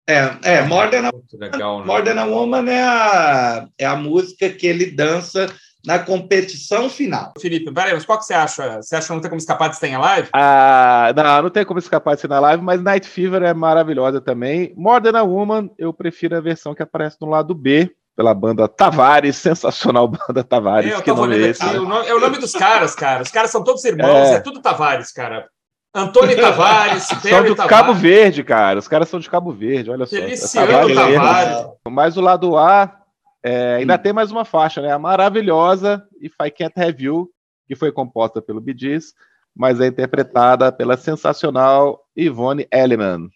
[0.09, 2.12] É, é Than a, legal, né?
[2.12, 5.55] A Woman é a, é a música que ele dança
[5.88, 7.33] na competição final.
[7.40, 8.77] Felipe, peraí, mas qual que você acha?
[8.83, 10.29] Você acha que não tem como escapar de Stay Alive?
[10.35, 14.74] Ah, não, não tem como escapar de Stay Alive, mas Night Fever é maravilhosa também.
[14.77, 17.90] More Than a Woman, eu prefiro a versão que aparece no lado B.
[18.14, 20.92] pela banda Tavares, sensacional banda Tavares.
[20.92, 21.64] É, que nome é, esse?
[21.64, 23.22] É o, nome, é o nome dos caras, cara.
[23.22, 25.48] Os caras são todos irmãos, é, é tudo Tavares, cara.
[25.94, 27.70] Antônio Tavares, São do Tavares.
[27.70, 28.79] Cabo Verde, cara.
[28.79, 30.16] Os caras são de Cabo Verde, olha só.
[30.16, 30.94] Tavares.
[30.94, 31.66] Tavares.
[31.88, 32.97] Mas o lado A
[33.42, 33.98] é, ainda hum.
[33.98, 34.92] tem mais uma faixa, né?
[34.92, 37.31] A maravilhosa If I Can't Have You,
[37.66, 39.14] que foi composta pelo Gees,
[39.55, 43.29] mas é interpretada pela sensacional Yvonne Elliman.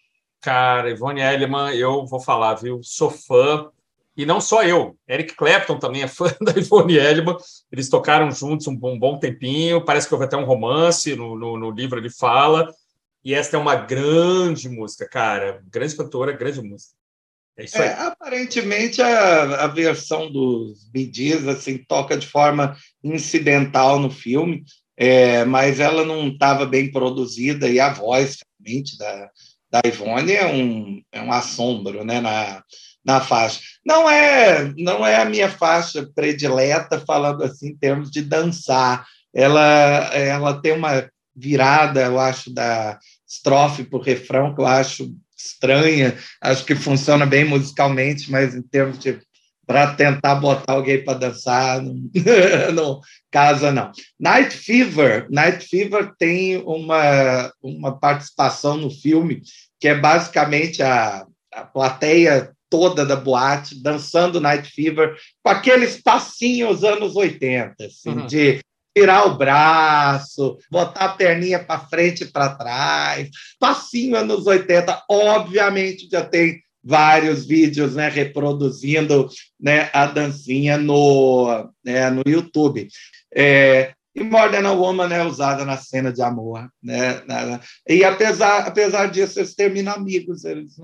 [0.43, 2.81] Cara, Ivone Elliman, eu vou falar, viu?
[2.83, 3.69] Sou fã.
[4.15, 7.37] E não só eu, Eric Clapton também é fã da Ivone Elliman.
[7.71, 9.85] Eles tocaram juntos um bom, um bom tempinho.
[9.85, 12.69] Parece que houve até um romance no, no, no, livro, ele fala.
[13.23, 15.63] E esta é uma grande música, cara.
[15.71, 16.93] Grande cantora, grande música.
[17.57, 17.89] É isso aí.
[17.89, 24.63] É, aparentemente, a, a versão dos Gees, assim, toca de forma incidental no filme,
[24.97, 29.29] é, mas ela não estava bem produzida e a voz, realmente, da,
[29.71, 32.63] da Ivone é um, é um assombro né, na,
[33.03, 33.59] na faixa.
[33.85, 39.05] Não é, não é a minha faixa predileta, falando assim, em termos de dançar.
[39.33, 45.11] Ela, ela tem uma virada, eu acho, da estrofe para o refrão, que eu acho
[45.45, 49.19] estranha, acho que funciona bem musicalmente, mas em termos de
[49.65, 51.81] para tentar botar alguém para dançar,
[52.73, 52.99] não,
[53.31, 53.91] casa não.
[54.19, 59.41] Night Fever, Night Fever tem uma, uma participação no filme
[59.79, 66.83] que é basicamente a, a plateia toda da boate dançando Night Fever com aqueles passinhos
[66.83, 68.25] anos 80, assim, uhum.
[68.25, 68.59] de
[68.95, 73.29] tirar o braço, botar a perninha para frente e para trás,
[73.59, 79.29] passinho anos 80, obviamente já tem vários vídeos né, reproduzindo
[79.59, 82.87] né, a dancinha no, né, no YouTube.
[83.33, 86.69] É, e a Woman é usada na cena de amor.
[86.83, 87.23] Né?
[87.87, 90.75] E apesar, apesar disso, eles terminam amigos, eles,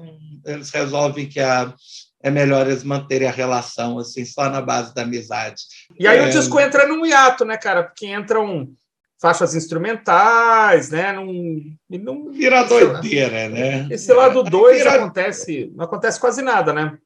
[0.46, 1.72] eles resolvem que a,
[2.22, 5.62] é melhor eles manterem a relação assim, só na base da amizade.
[5.98, 6.28] E aí é...
[6.28, 7.84] o disco entra num hiato, né, cara?
[7.84, 8.70] Porque entram
[9.22, 11.14] faixas instrumentais, né?
[11.14, 13.88] Num, num, Vira doideira, né?
[13.90, 14.96] Esse lado 2 Vira...
[14.96, 16.98] acontece, não acontece quase nada, né?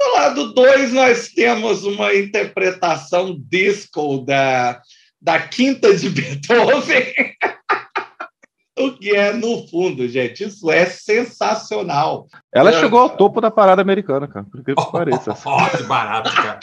[0.00, 4.80] No lado 2, nós temos uma interpretação disco da,
[5.20, 7.14] da quinta de Beethoven.
[8.78, 12.26] O que é, no fundo, gente, isso é sensacional.
[12.52, 12.80] Ela é...
[12.80, 15.36] chegou ao topo da parada americana, cara, por que, que pareça.
[15.44, 16.58] Oh, que barato, cara.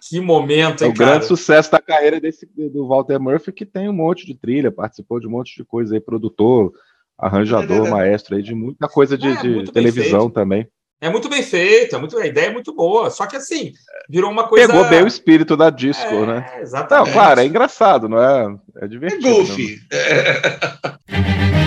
[0.00, 1.10] Que momento, hein, é o cara?
[1.10, 5.20] grande sucesso da carreira desse, do Walter Murphy, que tem um monte de trilha, participou
[5.20, 6.72] de um monte de coisa aí, produtor,
[7.18, 7.90] arranjador, é, é.
[7.90, 10.66] maestro aí, de muita coisa de, é, de televisão também.
[11.00, 13.08] É muito bem feito, é muito, a ideia é muito boa.
[13.10, 13.72] Só que assim,
[14.08, 14.66] virou uma coisa.
[14.66, 16.52] Pegou bem o espírito da disco, é, né?
[16.60, 17.06] Exatamente.
[17.06, 18.56] Não, claro, é engraçado, não é?
[18.76, 19.28] É divertido.
[19.28, 19.80] É goofy.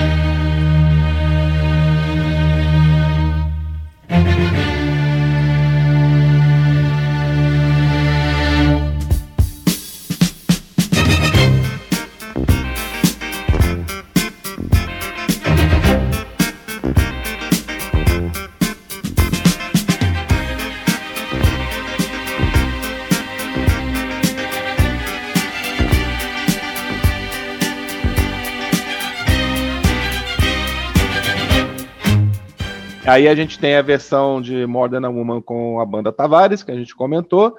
[33.12, 36.64] Aí a gente tem a versão de More Than a Woman com a banda Tavares,
[36.64, 37.54] que a gente comentou,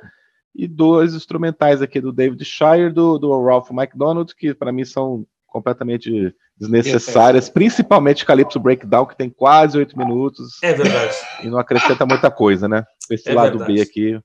[0.55, 5.27] e dois instrumentais aqui do David Shire, do, do Ralph McDonald, que para mim são
[5.47, 10.55] completamente desnecessárias, principalmente Calypso Breakdown, que tem quase oito minutos.
[10.63, 11.15] É verdade.
[11.43, 12.87] E não acrescenta muita coisa, né?
[13.11, 13.75] Esse é lado verdade.
[13.75, 14.21] B aqui.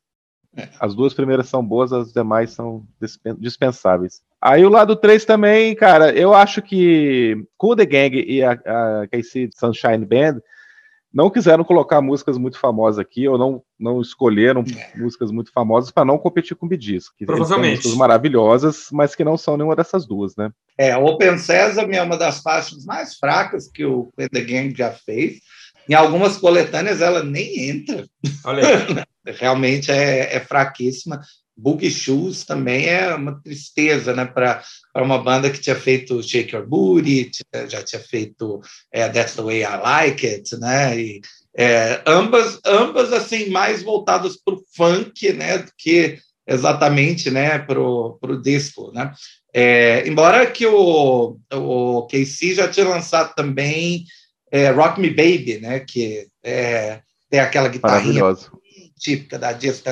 [0.79, 2.85] As duas primeiras são boas, as demais são
[3.37, 4.21] dispensáveis.
[4.41, 9.07] Aí o lado 3 também, cara, eu acho que Cool The Gang e a, a
[9.11, 10.39] KC Sunshine Band
[11.13, 14.97] não quiseram colocar músicas muito famosas aqui, ou não, não escolheram é.
[14.97, 17.09] músicas muito famosas para não competir com Bidis.
[17.09, 17.77] Que Provavelmente.
[17.77, 20.51] músicas maravilhosas, mas que não são nenhuma dessas duas, né?
[20.77, 25.39] É, Open Sesame é uma das faixas mais fracas que o The Gang já fez.
[25.89, 28.05] Em algumas coletâneas ela nem entra.
[28.43, 29.05] Olha aí.
[29.39, 31.21] Realmente é, é fraquíssima.
[31.57, 34.63] Boogie Shoes também é uma tristeza, né, para
[34.95, 37.31] uma banda que tinha feito Shake Your Booty,
[37.67, 41.21] já tinha feito é, That's the Way I Like It, né, e
[41.57, 47.81] é, ambas, ambas assim mais voltadas para o funk, né, do que exatamente, né, para
[47.81, 49.11] o disco, né.
[49.53, 54.05] É, embora que o, o KC já tinha lançado também
[54.51, 58.23] é, Rock Me Baby, né, que é, tem aquela guitarrinha
[58.97, 59.83] típica da disco,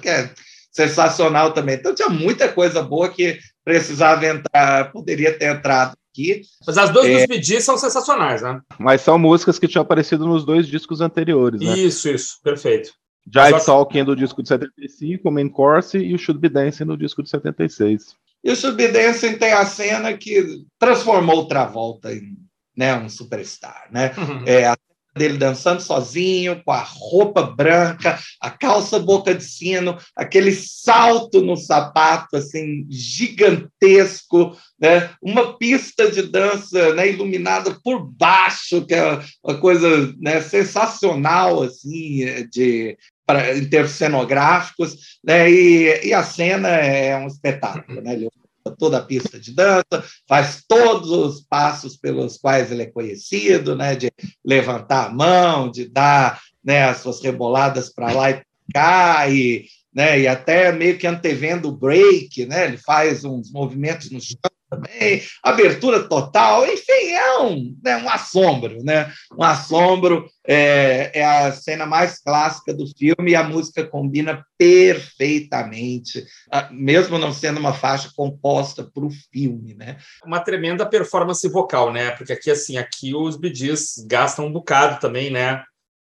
[0.00, 0.30] que é
[0.70, 1.76] sensacional também.
[1.76, 6.42] Então tinha muita coisa boa que precisava entrar, poderia ter entrado aqui.
[6.66, 7.18] Mas as duas é...
[7.18, 8.60] dos Bidis são sensacionais, né?
[8.78, 11.78] Mas são músicas que tinham aparecido nos dois discos anteriores, né?
[11.78, 12.92] Isso, isso, perfeito.
[13.32, 16.96] Jive Talking do disco de 75, o Main Course e o Should Be Dancing no
[16.96, 18.14] disco de 76.
[18.42, 22.36] E o Should Be Dancing tem a cena que transformou o Travolta em
[22.76, 24.12] né, um superstar, né?
[24.16, 24.44] Uhum.
[24.46, 24.76] É, a
[25.20, 31.58] dele dançando sozinho, com a roupa branca, a calça boca de sino, aquele salto no
[31.58, 35.10] sapato assim gigantesco, né?
[35.22, 42.48] Uma pista de dança, né, iluminada por baixo, que é uma coisa, né, sensacional assim
[42.50, 45.50] de para, em termos cenográficos, né?
[45.50, 48.14] E, e a cena é um espetáculo, né?
[48.14, 48.28] Ele
[48.76, 53.94] toda a pista de dança, faz todos os passos pelos quais ele é conhecido, né,
[53.94, 54.10] de
[54.44, 60.20] levantar a mão, de dar né, as suas reboladas para lá e cá, e, né,
[60.20, 65.22] e até meio que antevendo o break, né, ele faz uns movimentos no chão também,
[65.42, 69.12] abertura total, enfim, é um, né, um assombro, né?
[69.36, 76.24] Um assombro é, é, a cena mais clássica do filme e a música combina perfeitamente,
[76.70, 79.96] mesmo não sendo uma faixa composta para o filme, né?
[80.24, 82.12] Uma tremenda performance vocal, né?
[82.12, 85.64] Porque aqui, assim, aqui os BDs gastam um bocado também, né?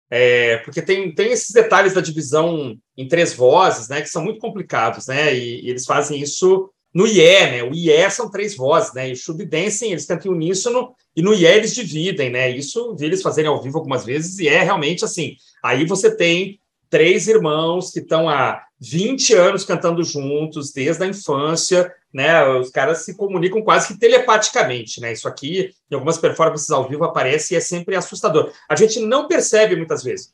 [0.10, 4.01] É, porque tem, tem esses detalhes da divisão em três vozes, né?
[4.01, 5.36] Que são muito complicados, né?
[5.36, 7.62] e, e eles fazem isso no IE, né?
[7.62, 9.10] O IE são três vozes, né?
[9.10, 12.49] E Shub Dancing eles cantam em uníssono e no IE eles dividem, né?
[12.49, 15.36] Isso vi eles fazerem ao vivo algumas vezes e é realmente assim.
[15.62, 16.58] Aí você tem
[16.89, 22.47] três irmãos que estão há 20 anos cantando juntos, desde a infância, né?
[22.47, 25.12] Os caras se comunicam quase que telepaticamente, né?
[25.12, 28.53] Isso aqui, em algumas performances ao vivo, aparece e é sempre assustador.
[28.69, 30.31] A gente não percebe muitas vezes,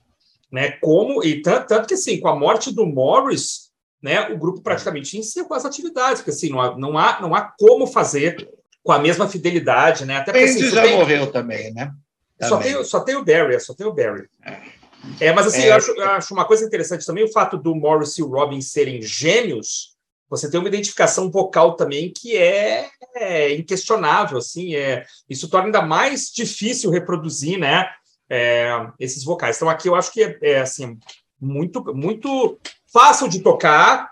[0.51, 0.73] né?
[0.73, 3.70] Como, e tanto, tanto que assim, com a morte do Morris,
[4.01, 7.53] né, o grupo praticamente encerrou as atividades, porque assim, não há, não há, não há
[7.57, 8.49] como fazer
[8.83, 10.17] com a mesma fidelidade, né?
[10.17, 10.97] Até porque assim, já tem...
[10.97, 11.93] morreu também, né?
[12.41, 14.27] Só tem, só tem o Barry, só tem o Barry.
[14.43, 15.69] É, é mas assim, é.
[15.69, 18.59] eu, acho, eu acho uma coisa interessante também o fato do Morris e o Robin
[18.61, 19.95] serem gêmeos,
[20.27, 25.81] você tem uma identificação vocal também que é, é inquestionável, assim, é, isso torna ainda
[25.81, 27.87] mais difícil reproduzir, né,
[28.29, 29.57] é, esses vocais.
[29.57, 30.97] Então aqui eu acho que é, é assim,
[31.41, 32.59] muito, muito
[32.91, 34.11] fácil de tocar.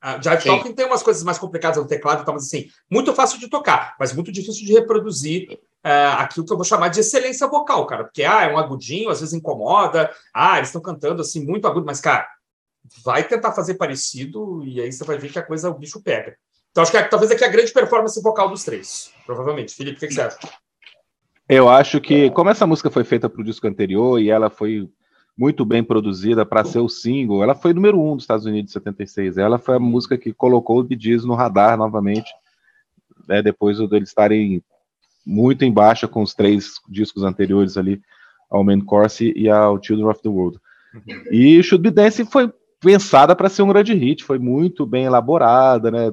[0.00, 0.48] A Jive Sim.
[0.48, 3.96] Talking tem umas coisas mais complicadas no teclado, então, mas assim, muito fácil de tocar,
[3.98, 8.04] mas muito difícil de reproduzir uh, aquilo que eu vou chamar de excelência vocal, cara,
[8.04, 11.84] porque ah, é um agudinho, às vezes incomoda, ah, eles estão cantando assim, muito agudo,
[11.84, 12.28] mas, cara,
[13.04, 16.36] vai tentar fazer parecido e aí você vai ver que a coisa, o bicho pega.
[16.70, 19.74] Então, acho que é, talvez aqui é a grande performance vocal dos três, provavelmente.
[19.74, 20.38] Felipe, o que, que você acha?
[21.48, 24.88] Eu acho que, como essa música foi feita para o disco anterior e ela foi
[25.38, 27.44] muito bem produzida para ser o single.
[27.44, 29.38] Ela foi número um dos Estados Unidos em 76.
[29.38, 32.28] Ela foi a música que colocou o Bee no radar novamente,
[33.28, 34.60] né, depois de eles estarem
[35.24, 38.02] muito em baixa com os três discos anteriores ali,
[38.50, 40.58] ao Main Course e ao Children of the World.
[40.94, 41.22] Uhum.
[41.30, 45.90] E Should Be Dancing foi pensada para ser um grande hit, foi muito bem elaborada,
[45.90, 46.12] né?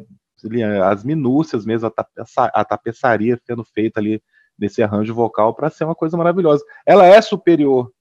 [0.84, 4.22] As minúcias mesmo, a, tapeça, a tapeçaria sendo feita ali
[4.60, 6.64] nesse arranjo vocal para ser uma coisa maravilhosa.
[6.86, 7.92] Ela é superior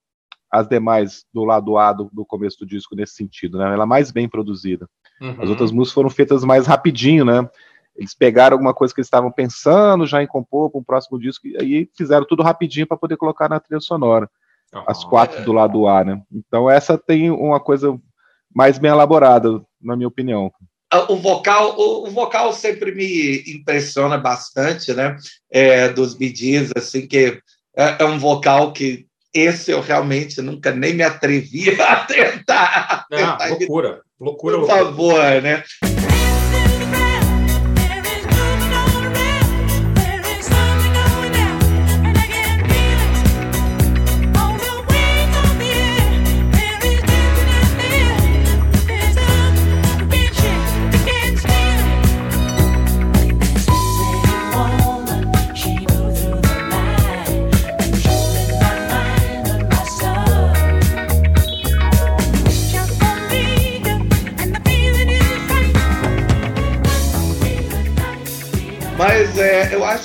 [0.54, 3.72] as demais do lado A do, do, começo do disco nesse sentido, né?
[3.72, 4.88] Ela é mais bem produzida.
[5.20, 5.42] Uhum.
[5.42, 7.48] As outras músicas foram feitas mais rapidinho, né?
[7.96, 11.48] Eles pegaram alguma coisa que eles estavam pensando já em compor para um próximo disco
[11.48, 14.30] e aí fizeram tudo rapidinho para poder colocar na trilha sonora.
[14.72, 14.84] Uhum.
[14.86, 16.22] As quatro do lado A, né?
[16.32, 17.98] Então essa tem uma coisa
[18.54, 20.52] mais bem elaborada, na minha opinião.
[20.88, 25.16] Ah, o vocal, o, o vocal sempre me impressiona bastante, né?
[25.50, 26.32] É, dos Bee
[26.76, 27.40] assim, que
[27.76, 33.06] é, é um vocal que esse eu realmente nunca nem me atrevi a tentar.
[33.10, 34.58] Não, tentar loucura, loucura.
[34.60, 35.62] Por favor, né?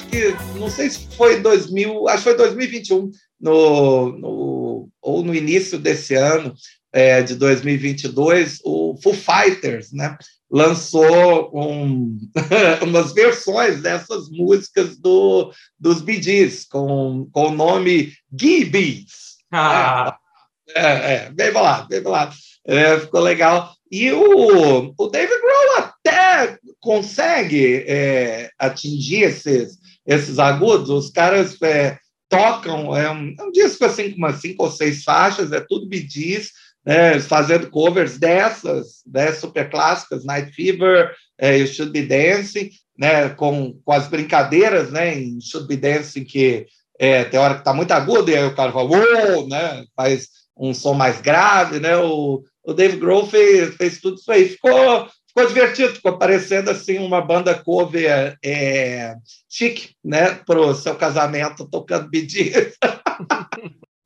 [0.09, 5.77] Que, não sei se foi 2000, acho que foi 2021, no, no, ou no início
[5.77, 6.53] desse ano,
[6.91, 10.17] é, de 2022, o Foo Fighters né,
[10.49, 12.17] lançou um,
[12.81, 19.37] umas versões dessas músicas do, dos Bee Gees, com, com o nome Gibbies.
[19.51, 20.17] Ah.
[20.75, 22.35] É, é, bem bolado, bem bolado.
[22.65, 23.73] É, ficou legal.
[23.91, 30.89] E o, o David Grohl até consegue é, atingir esses, esses agudos.
[30.89, 31.97] Os caras é,
[32.29, 35.89] tocam, é um, é um, disco assim com umas cinco ou seis faixas, é tudo
[35.89, 36.51] bidis,
[36.85, 43.29] né, fazendo covers dessas, né, super clássicas, Night Fever, é, You Should Be Dancing, né,
[43.29, 46.67] com, com as brincadeiras né, em Should Be Dancing, que
[46.99, 49.47] é, tem hora que está muito agudo, e aí o cara fala, Uou!
[49.47, 54.31] né, faz um som mais grave, né, o, o Dave Grohl fez, fez tudo isso
[54.31, 55.07] aí, ficou,
[55.39, 59.15] ficou divertido, ficou parecendo assim uma banda cover é,
[59.47, 62.27] chique, né, para o seu casamento tocando Bee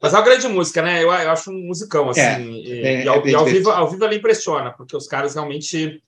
[0.01, 1.01] Mas é uma grande música, né?
[1.01, 2.19] Eu, eu acho um musicão, assim.
[2.19, 5.07] É, e, é, e, ao, é e ao, vivo, ao vivo ela impressiona, porque os
[5.07, 6.03] caras realmente.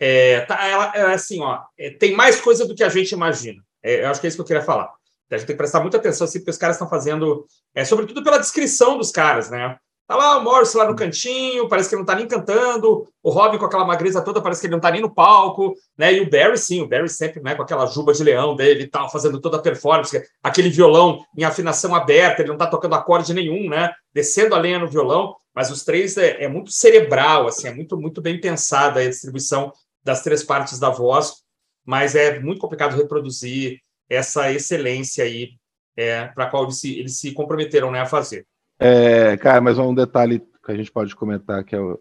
[0.00, 3.62] É, tá, ela, é assim, ó, é, tem mais coisa do que a gente imagina.
[3.80, 4.92] É, eu acho que é isso que eu queria falar.
[5.30, 7.46] A gente tem que prestar muita atenção, assim, porque os caras estão fazendo.
[7.72, 9.78] É, sobretudo pela descrição dos caras, né?
[10.08, 13.06] Tá lá o Morris lá no cantinho, parece que ele não tá nem cantando.
[13.22, 16.14] O Robin com aquela magreza toda, parece que ele não tá nem no palco, né?
[16.14, 18.86] E o Barry, sim, o Barry sempre, né, com aquela juba de leão dele e
[18.86, 23.34] tal, fazendo toda a performance, aquele violão em afinação aberta, ele não tá tocando acorde
[23.34, 23.92] nenhum, né?
[24.10, 27.98] Descendo a lenha no violão, mas os três é, é muito cerebral, assim, é muito,
[27.98, 29.70] muito bem pensada a distribuição
[30.02, 31.42] das três partes da voz,
[31.84, 33.78] mas é muito complicado reproduzir
[34.08, 35.50] essa excelência aí
[35.94, 38.46] é, para a qual eles se, eles se comprometeram né, a fazer.
[38.78, 41.98] É, cara, mas um detalhe que a gente pode comentar que é o,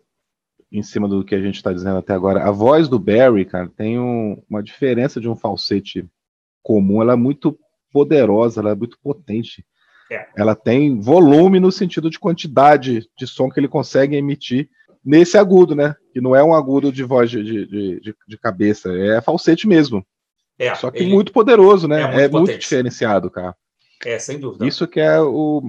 [0.72, 2.44] em cima do que a gente está dizendo até agora.
[2.44, 6.06] A voz do Barry, cara, tem um, uma diferença de um falsete
[6.62, 7.02] comum.
[7.02, 7.58] Ela é muito
[7.92, 9.66] poderosa, ela é muito potente.
[10.12, 10.28] É.
[10.38, 14.70] Ela tem volume no sentido de quantidade de som que ele consegue emitir
[15.04, 15.96] nesse agudo, né?
[16.14, 17.66] Que não é um agudo de voz de, de,
[18.02, 20.06] de, de cabeça, é falsete mesmo.
[20.60, 22.02] É, Só que muito poderoso, né?
[22.02, 23.56] É muito, é muito diferenciado, cara.
[24.06, 24.66] É, sem dúvida.
[24.66, 25.62] Isso que é o,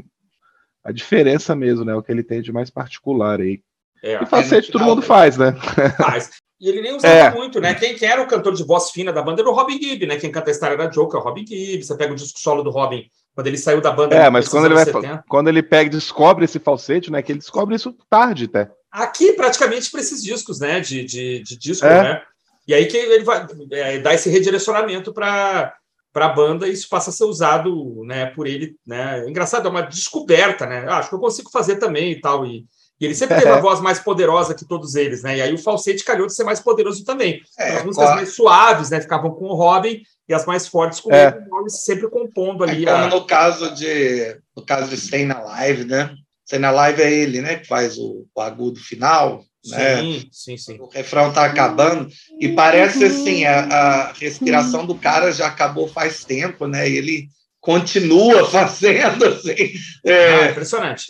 [0.89, 1.95] a diferença mesmo, né?
[1.95, 3.61] O que ele tem de mais particular aí.
[4.03, 5.55] É, e falsete é todo mundo faz, né?
[5.99, 6.31] Faz.
[6.59, 7.31] E ele nem usava é.
[7.31, 7.75] muito, né?
[7.75, 10.17] Quem, quem, era o cantor de voz fina da banda era o Robin Gibb, né?
[10.17, 11.85] Quem canta a história da Joke é o Robin Gibb.
[11.85, 14.17] Você pega o disco solo do Robin quando ele saiu da banda.
[14.17, 14.85] É, mas quando ele, vai,
[15.29, 17.21] quando ele pega e descobre esse falsete, né?
[17.21, 18.71] Que ele descobre isso tarde até.
[18.91, 20.81] Aqui, praticamente, para esses discos, né?
[20.81, 22.03] De, de, de disco, é.
[22.03, 22.23] né?
[22.67, 25.75] E aí que ele vai é, dar esse redirecionamento para
[26.13, 28.77] para a banda, isso passa a ser usado né, por ele.
[28.87, 29.29] Né?
[29.29, 30.87] Engraçado, é uma descoberta, né?
[30.89, 32.47] Ah, acho que eu consigo fazer também e tal.
[32.47, 32.67] E,
[33.01, 35.37] e ele sempre teve a voz mais poderosa que todos eles, né?
[35.37, 37.41] E aí o falsete calhou de ser mais poderoso também.
[37.59, 39.01] É, as músicas mais suaves, né?
[39.01, 41.31] Ficavam com o Robin e as mais fortes com é.
[41.31, 42.87] o Morris sempre compondo ali.
[42.87, 43.09] É como a...
[43.09, 46.15] no caso de no caso de Staying Alive, né?
[46.49, 47.57] Staying Alive é ele, né?
[47.57, 49.45] Que faz o, o agudo final.
[49.67, 49.97] Né?
[49.97, 50.81] Sim, sim, sim.
[50.81, 52.09] O refrão está acabando
[52.41, 56.89] e parece assim a, a, respiração do cara já acabou faz tempo, né?
[56.89, 57.29] E ele
[57.61, 59.75] continua fazendo assim.
[60.07, 61.07] É, ah, impressionante.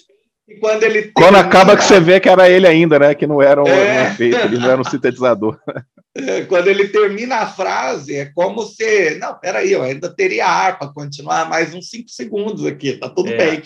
[0.48, 3.14] E quando ele quando acaba que você vê que era ele ainda, né?
[3.14, 4.08] Que não era um, é...
[4.08, 5.56] efeito, ele não era um sintetizador.
[6.16, 9.16] É, quando ele termina a frase, é como se.
[9.20, 13.30] Não, peraí, eu ainda teria ar para continuar mais uns cinco segundos aqui, tá tudo
[13.30, 13.36] é.
[13.36, 13.62] bem.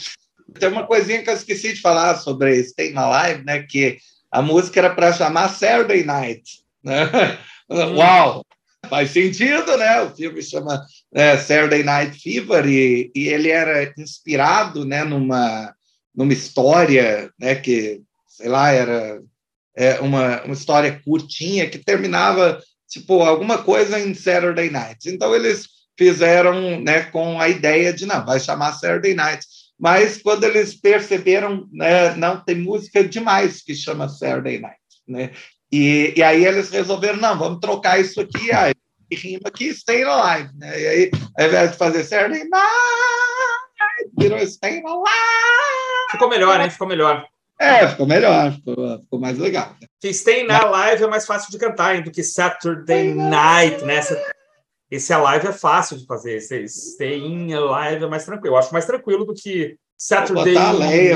[0.58, 3.62] Tem uma coisinha que eu esqueci de falar sobre Stay Alive, né?
[3.62, 3.98] Que
[4.30, 6.62] a música era para chamar Saturday Night.
[6.82, 7.04] Né?
[7.70, 7.96] Hum.
[7.96, 8.44] Uau!
[8.88, 10.02] Faz sentido, né?
[10.02, 10.84] O filme chama
[11.14, 15.74] é, Saturday Night Fever e, e, ele era inspirado né, numa,
[16.14, 19.22] numa história né, que, sei lá, era
[19.76, 25.08] é, uma, uma história curtinha que terminava, tipo, alguma coisa em Saturday Night.
[25.08, 29.46] Então, eles fizeram né, com a ideia de, não, vai chamar Saturday Night
[29.82, 34.78] mas quando eles perceberam, né, não, tem música demais que chama Saturday Night,
[35.08, 35.32] né?
[35.72, 38.72] E, e aí eles resolveram, não, vamos trocar isso aqui, aí
[39.12, 40.80] rima aqui, Stay Alive, né?
[40.80, 46.10] E aí, ao invés de fazer Saturday Night, virou Stay Alive.
[46.12, 46.70] Ficou melhor, hein?
[46.70, 47.26] Ficou melhor.
[47.60, 49.74] É, ficou melhor, ficou, ficou mais legal.
[50.00, 54.00] Que Stay Alive é mais fácil de cantar hein, do que Saturday Night, né?
[54.92, 57.22] Esse Alive é fácil de fazer, esse Stay
[57.54, 58.54] Alive é mais tranquilo.
[58.54, 60.54] Eu acho mais tranquilo do que Saturday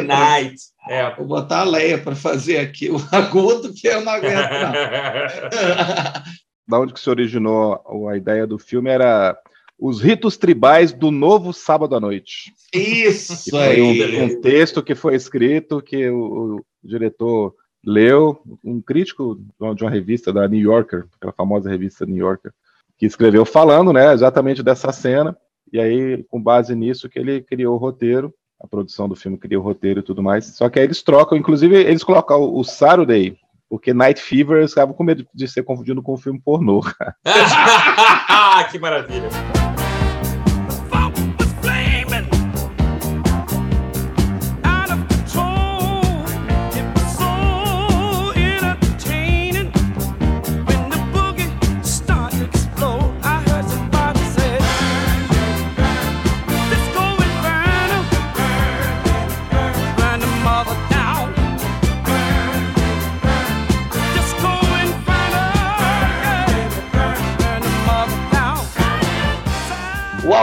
[0.02, 0.56] Night.
[0.82, 1.14] Pra, é.
[1.14, 4.72] Vou botar a Leia para fazer aqui o agudo, que eu não aguento, não.
[6.66, 9.38] da onde que se originou a ideia do filme era
[9.78, 12.54] os ritos tribais do novo sábado à noite.
[12.72, 14.20] Isso foi aí.
[14.20, 17.54] Um, um, texto que foi escrito que o, o, diretor
[17.84, 19.38] leu, um crítico
[19.74, 22.52] de uma revista da New Yorker, aquela famosa revista New Yorker,
[22.98, 25.36] que escreveu falando, né, exatamente dessa cena,
[25.72, 29.62] e aí, com base nisso, que ele criou o roteiro, a produção do filme criou
[29.62, 32.64] o roteiro e tudo mais, só que aí eles trocam, inclusive eles colocam o, o
[32.64, 33.36] Saturday,
[33.68, 36.80] porque Night Fever eles estavam com medo de ser confundido com um filme pornô.
[38.70, 39.55] que maravilha!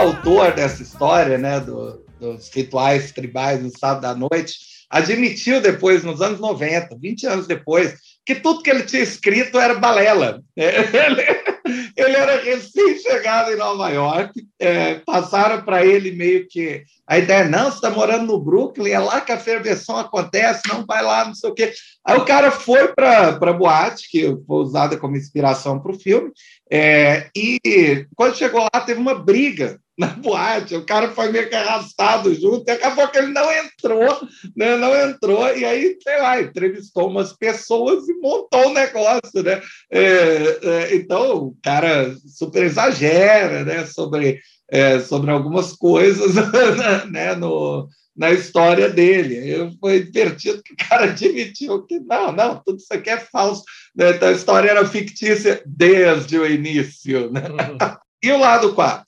[0.04, 4.56] Autor dessa história, né, do, dos rituais tribais no sábado da noite,
[4.90, 7.94] admitiu depois, nos anos 90, 20 anos depois,
[8.24, 10.42] que tudo que ele tinha escrito era balela.
[10.56, 17.48] Ele, ele era recém-chegado em Nova York, é, passaram para ele meio que a ideia,
[17.48, 21.24] não, você está morando no Brooklyn, é lá que a ferveção acontece, não vai lá,
[21.24, 21.72] não sei o quê.
[22.04, 26.30] Aí o cara foi para a boate, que foi usada como inspiração para o filme,
[26.70, 31.54] é, e quando chegou lá, teve uma briga na boate, o cara foi meio que
[31.54, 34.76] arrastado junto, e acabou que ele não entrou, né?
[34.76, 39.62] Não entrou, e aí, sei lá, entrevistou umas pessoas e montou o um negócio, né?
[39.90, 43.86] É, é, então, o cara super exagera, né?
[43.86, 44.40] Sobre,
[44.70, 46.34] é, sobre algumas coisas,
[47.10, 47.34] né?
[47.36, 49.76] No, na história dele.
[49.80, 53.62] Foi divertido que o cara admitiu que não, não, tudo isso aqui é falso.
[53.94, 54.10] Né?
[54.10, 57.30] Então, a história era fictícia desde o início.
[57.30, 57.42] Né?
[57.48, 57.78] Uhum.
[58.24, 59.04] E o lado 4?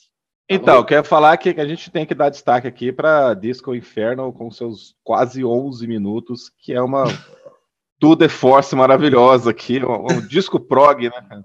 [0.48, 4.32] Então, eu quero falar que a gente tem que dar destaque aqui para Disco Inferno
[4.32, 7.04] com seus quase 11 minutos, que é uma
[7.98, 11.42] tudo é force maravilhosa aqui, um, um disco prog, né?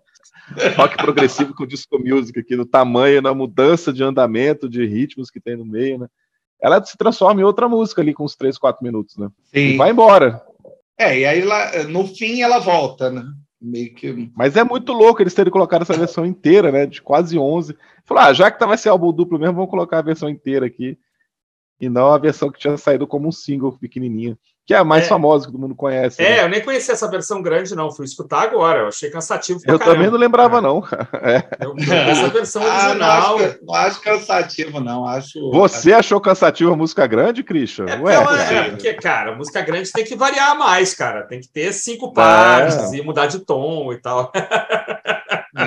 [0.75, 5.39] Rock progressivo com disco music aqui, no tamanho, na mudança de andamento, de ritmos que
[5.39, 6.07] tem no meio, né?
[6.61, 9.29] Ela se transforma em outra música ali com uns 3, 4 minutos, né?
[9.45, 9.59] Sim.
[9.59, 10.43] E vai embora.
[10.97, 13.23] É, e aí lá, no fim ela volta, né?
[13.61, 14.31] Meio que.
[14.35, 16.85] Mas é muito louco eles terem colocado essa versão inteira, né?
[16.85, 17.77] De quase 11.
[18.03, 20.65] Falou, ah, já que tá, vai ser álbum duplo mesmo, vamos colocar a versão inteira
[20.65, 20.97] aqui.
[21.79, 25.05] E não a versão que tinha saído como um single pequenininho que é a mais
[25.05, 25.07] é.
[25.07, 26.21] famosa que todo mundo conhece.
[26.21, 26.43] É, né?
[26.43, 27.91] eu nem conhecia essa versão grande, não.
[27.91, 28.81] Fui escutar agora.
[28.81, 29.59] Eu achei cansativo.
[29.65, 29.95] eu caramba.
[29.95, 30.61] também não lembrava, é.
[30.61, 30.83] não.
[31.21, 31.43] É.
[31.59, 31.75] Eu,
[32.09, 32.81] essa versão original.
[32.91, 35.05] Ah, não, acho, não, acho, cansativo, não.
[35.05, 35.51] Acho.
[35.51, 37.85] Você achou cansativo a música grande, Christian?
[37.85, 41.23] É, Ué, é, porque, cara, música grande tem que variar mais, cara.
[41.23, 44.31] Tem que ter cinco partes e mudar de tom e tal.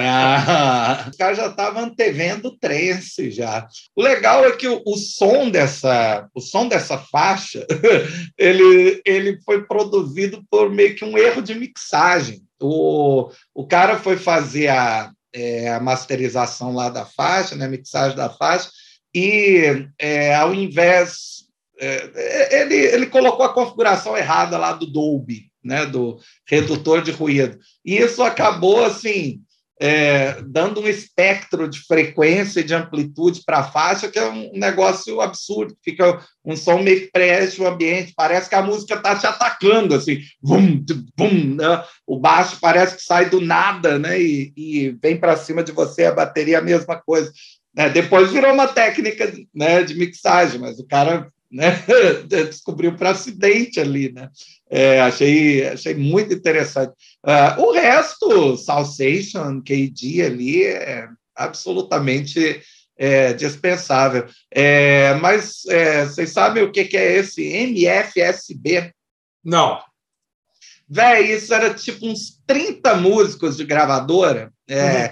[0.06, 3.66] Ah, os caras já estavam antevendo trance já.
[3.94, 7.66] O legal é que o, o, som dessa, o som dessa faixa,
[8.38, 12.42] ele, ele foi produzido por meio que um erro de mixagem.
[12.60, 18.16] O, o cara foi fazer a, é, a masterização lá da faixa, né, a mixagem
[18.16, 18.70] da faixa,
[19.14, 21.44] e é, ao invés
[21.78, 27.58] é, ele, ele colocou a configuração errada lá do Dolby, né, do redutor de ruído.
[27.84, 29.40] E isso acabou assim
[29.80, 34.52] é, dando um espectro de frequência e de amplitude para a faixa, que é um
[34.52, 35.76] negócio absurdo.
[35.82, 39.94] Fica um som meio que preenche o ambiente, parece que a música está te atacando,
[39.94, 40.84] assim, vum,
[41.18, 41.84] vum, né?
[42.06, 44.20] o baixo parece que sai do nada né?
[44.20, 47.32] e, e vem para cima de você, a bateria a mesma coisa.
[47.74, 47.88] Né?
[47.90, 51.84] Depois virou uma técnica né, de mixagem, mas o cara né?
[52.28, 54.28] descobriu para acidente ali, né?
[54.70, 56.92] É, achei, achei muito interessante.
[57.24, 62.60] Uh, o resto, Salsation, KD ali, é absolutamente
[62.96, 64.26] é, dispensável.
[64.50, 68.92] É, mas é, vocês sabem o que, que é esse MFSB?
[69.44, 69.80] Não.
[70.88, 74.52] Véi, isso era tipo uns 30 músicos de gravadora.
[74.68, 75.10] É, uhum.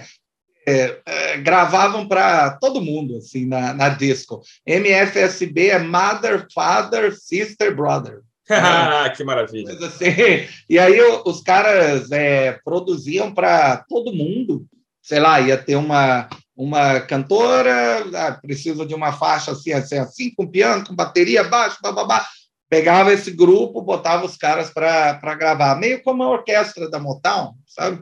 [0.65, 4.41] É, é, gravavam para todo mundo assim na, na disco.
[4.65, 8.21] MFSB é Mother, Father, Sister, Brother.
[9.15, 9.73] que maravilha.
[9.85, 14.65] Assim, e aí os caras é, produziam para todo mundo.
[15.01, 20.33] Sei lá, ia ter uma, uma cantora, ah, precisa de uma faixa assim, assim, assim,
[20.33, 22.25] com piano, com bateria, baixo, babá.
[22.69, 28.01] Pegava esse grupo, botava os caras para gravar, meio como a orquestra da Motown, sabe?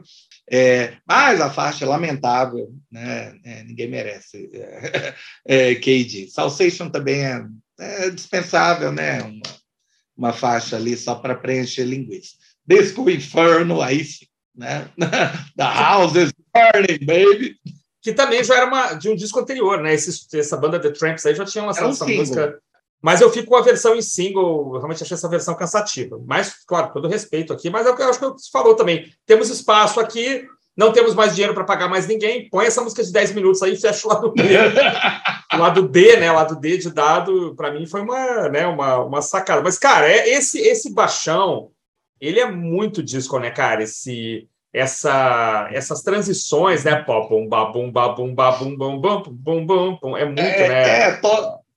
[0.50, 3.38] É, mas a faixa é lamentável, né?
[3.44, 4.50] É, ninguém merece.
[5.44, 6.28] É, KD.
[6.28, 7.44] Salsation também é,
[7.80, 9.22] é dispensável, né?
[9.22, 9.42] Uma,
[10.16, 12.36] uma faixa ali só para preencher linguiça.
[12.66, 14.88] Disco Inferno, aí sim, né?
[15.56, 17.56] The House is Burning, baby.
[18.00, 19.94] Que também já era uma, de um disco anterior, né?
[19.94, 22.20] Esse, essa banda The Tramps aí já tinha lançado um essa single.
[22.20, 22.62] música.
[23.02, 26.20] Mas eu fico com a versão em single, realmente achei essa versão cansativa.
[26.24, 29.12] Mas, claro, todo respeito aqui, mas é o eu acho que você falou também.
[29.26, 30.46] Temos espaço aqui,
[30.76, 33.72] não temos mais dinheiro para pagar mais ninguém, põe essa música de 10 minutos aí
[33.72, 34.42] e fecha o lado B.
[35.52, 36.30] o lado B, né?
[36.30, 39.60] O lado D de dado, para mim foi uma, né, uma, uma sacada.
[39.62, 41.70] Mas, cara, é esse esse baixão,
[42.20, 43.82] ele é muito disco, né, cara?
[43.82, 46.94] Esse, essa, essas transições, né?
[47.02, 51.08] Pó, bum, babum, babum, babum, bum, bum, bum, bum, bum, é muito, é, né?
[51.08, 51.20] É,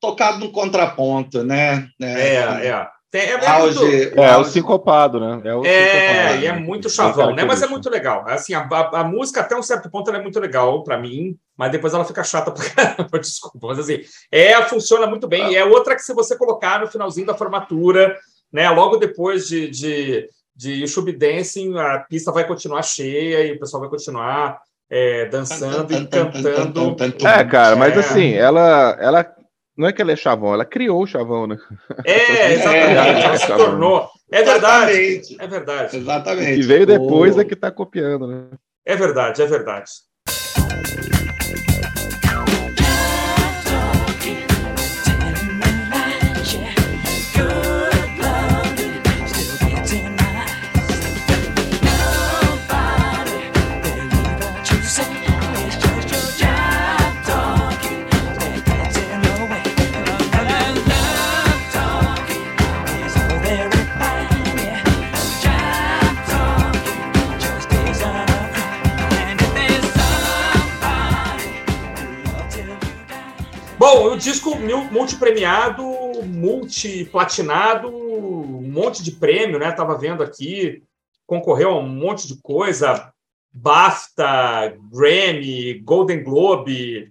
[0.05, 1.87] tocado no contraponto, né?
[2.01, 2.67] É, é.
[2.67, 2.87] é.
[3.13, 4.19] É, é, auge, muito...
[4.19, 5.41] é, o sincopado, né?
[5.45, 7.45] É, o é e é muito chavão, né?
[7.45, 8.25] Mas é muito legal.
[8.27, 11.37] Assim, a, a, a, música, até um certo ponto, ela é muito legal para mim,
[11.57, 13.67] mas depois ela fica chata pra caramba, desculpa.
[13.67, 15.53] Mas assim, é, funciona muito bem.
[15.53, 18.17] E é outra que, se você colocar no finalzinho da formatura,
[18.51, 18.69] né?
[18.69, 23.79] Logo depois de, de, de YouTube Dancing, a pista vai continuar cheia e o pessoal
[23.79, 26.97] vai continuar é, dançando e cantando.
[27.25, 29.35] É, cara, mas assim, ela, ela
[29.77, 31.57] não é que ela é chavão, ela criou o chavão, né?
[32.05, 34.09] É, exatamente, ela se tornou.
[34.31, 35.37] É verdade.
[35.39, 35.97] É verdade.
[35.97, 36.59] Exatamente.
[36.59, 37.41] E veio depois oh.
[37.41, 38.47] é que tá copiando, né?
[38.85, 39.91] É verdade, é verdade.
[73.95, 74.57] Bom, o disco
[74.91, 75.81] multipremiado,
[76.25, 79.71] multiplatinado, um monte de prêmio, né?
[79.71, 80.83] Tava vendo aqui,
[81.25, 83.13] concorreu a um monte de coisa,
[83.53, 87.09] BAFTA, Grammy, Golden Globe,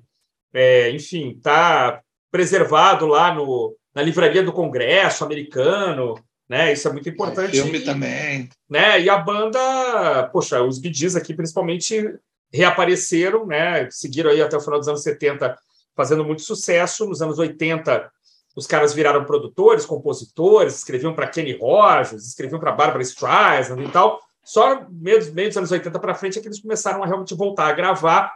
[0.52, 6.74] é, enfim, tá preservado lá no, na livraria do Congresso americano, né?
[6.74, 7.58] Isso é muito importante.
[7.58, 8.50] É, filme também.
[8.68, 9.00] Né?
[9.00, 12.14] E a banda, poxa, os BDs aqui principalmente
[12.52, 13.88] reapareceram, né?
[13.90, 15.56] Seguiram aí até o final dos anos 70
[15.96, 17.06] fazendo muito sucesso.
[17.06, 18.10] Nos anos 80,
[18.56, 24.20] os caras viraram produtores, compositores, escreviam para Kenny Rogers, escreviam para Barbara Streisand e tal.
[24.44, 27.68] Só meio, meio dos anos 80 para frente é que eles começaram a realmente voltar
[27.68, 28.32] a gravar,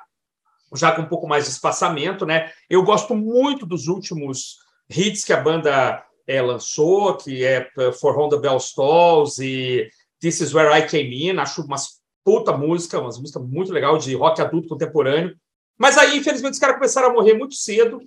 [0.74, 2.50] já com um pouco mais de espaçamento, né?
[2.68, 4.56] Eu gosto muito dos últimos
[4.90, 9.88] hits que a banda é, lançou, que é For Honda Bell Stalls e
[10.20, 11.38] This Is Where I Came In.
[11.38, 15.34] Acho umas puta música, umas música muito legal de rock adulto contemporâneo.
[15.78, 18.00] Mas aí, infelizmente, os caras começaram a morrer muito cedo.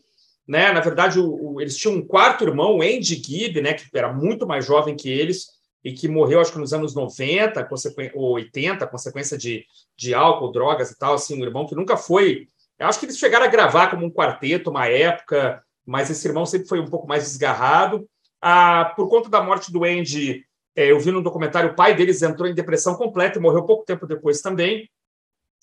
[0.48, 0.72] Né?
[0.74, 4.12] Na verdade, o, o, eles tinham um quarto irmão, o Andy Gibb, né, que era
[4.12, 5.48] muito mais jovem que eles,
[5.84, 7.68] e que morreu, acho que nos anos 90
[8.14, 9.66] ou 80, consequência de,
[9.98, 11.14] de álcool, drogas e tal.
[11.14, 12.48] Assim, um irmão que nunca foi.
[12.78, 16.46] Eu acho que eles chegaram a gravar como um quarteto uma época, mas esse irmão
[16.46, 18.08] sempre foi um pouco mais desgarrado.
[18.42, 20.44] Ah, por conta da morte do Andy,
[20.76, 23.86] é, eu vi no documentário, o pai deles entrou em depressão completa e morreu pouco
[23.86, 24.90] tempo depois também.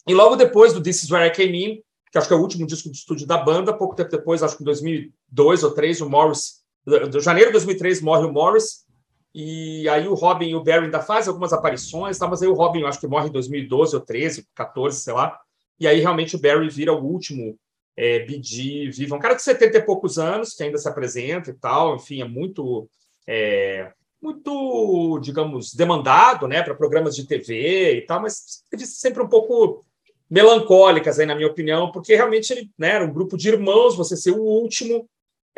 [0.06, 2.40] E logo depois do This Is Where I Came In, que acho que é o
[2.40, 3.76] último disco de estúdio da banda.
[3.76, 8.00] Pouco tempo depois, acho que em 2002 ou 2003, o Morris, de janeiro de 2003,
[8.00, 8.86] morre o Morris.
[9.34, 12.26] E aí o Robin e o Barry ainda fazem algumas aparições, tá?
[12.26, 15.38] mas aí o Robin, acho que morre em 2012 ou 13, 14, sei lá.
[15.78, 17.56] E aí realmente o Barry vira o último
[17.96, 19.14] é, BD vivo.
[19.14, 21.96] Um cara de 70 e poucos anos, que ainda se apresenta e tal.
[21.96, 22.88] Enfim, é muito.
[23.26, 29.84] É, muito, digamos, demandado, né, para programas de TV e tal, mas sempre um pouco
[30.30, 34.16] melancólicas, aí, na minha opinião, porque realmente ele né, era um grupo de irmãos, você
[34.16, 35.08] ser o último,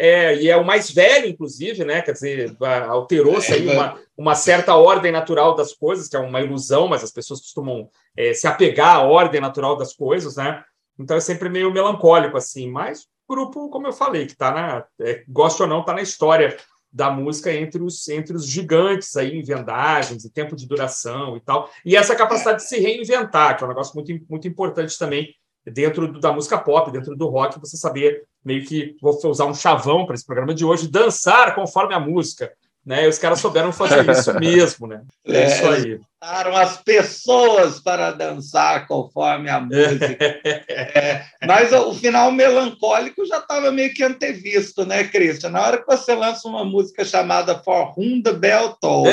[0.02, 2.00] é, e é o mais velho, inclusive, né?
[2.00, 2.56] Quer dizer,
[2.88, 7.10] alterou-se aí uma, uma certa ordem natural das coisas, que é uma ilusão, mas as
[7.10, 10.64] pessoas costumam é, se apegar à ordem natural das coisas, né?
[10.98, 14.86] Então é sempre meio melancólico, assim, mas o grupo, como eu falei, que tá na.
[15.02, 16.56] É, gosta ou não, tá na história
[16.92, 21.40] da música entre os, entre os gigantes aí em vendagens e tempo de duração e
[21.40, 21.70] tal.
[21.84, 25.34] E essa capacidade de se reinventar, que é um negócio muito, muito importante também
[25.64, 30.06] dentro da música pop, dentro do rock, você saber meio que vou usar um chavão
[30.06, 32.52] para esse programa de hoje, dançar conforme a música.
[32.84, 33.04] Né?
[33.04, 35.02] E os caras souberam fazer isso mesmo, né?
[35.24, 36.00] É, é isso aí.
[36.22, 40.18] As pessoas para dançar conforme a música.
[40.68, 45.48] é, mas o final melancólico já estava meio que antevisto, né, Christian?
[45.48, 49.10] Na hora que você lança uma música chamada For Whom the Bell Tolls,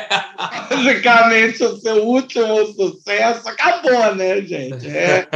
[0.70, 4.88] basicamente o seu último sucesso acabou, né, gente?
[4.88, 5.26] É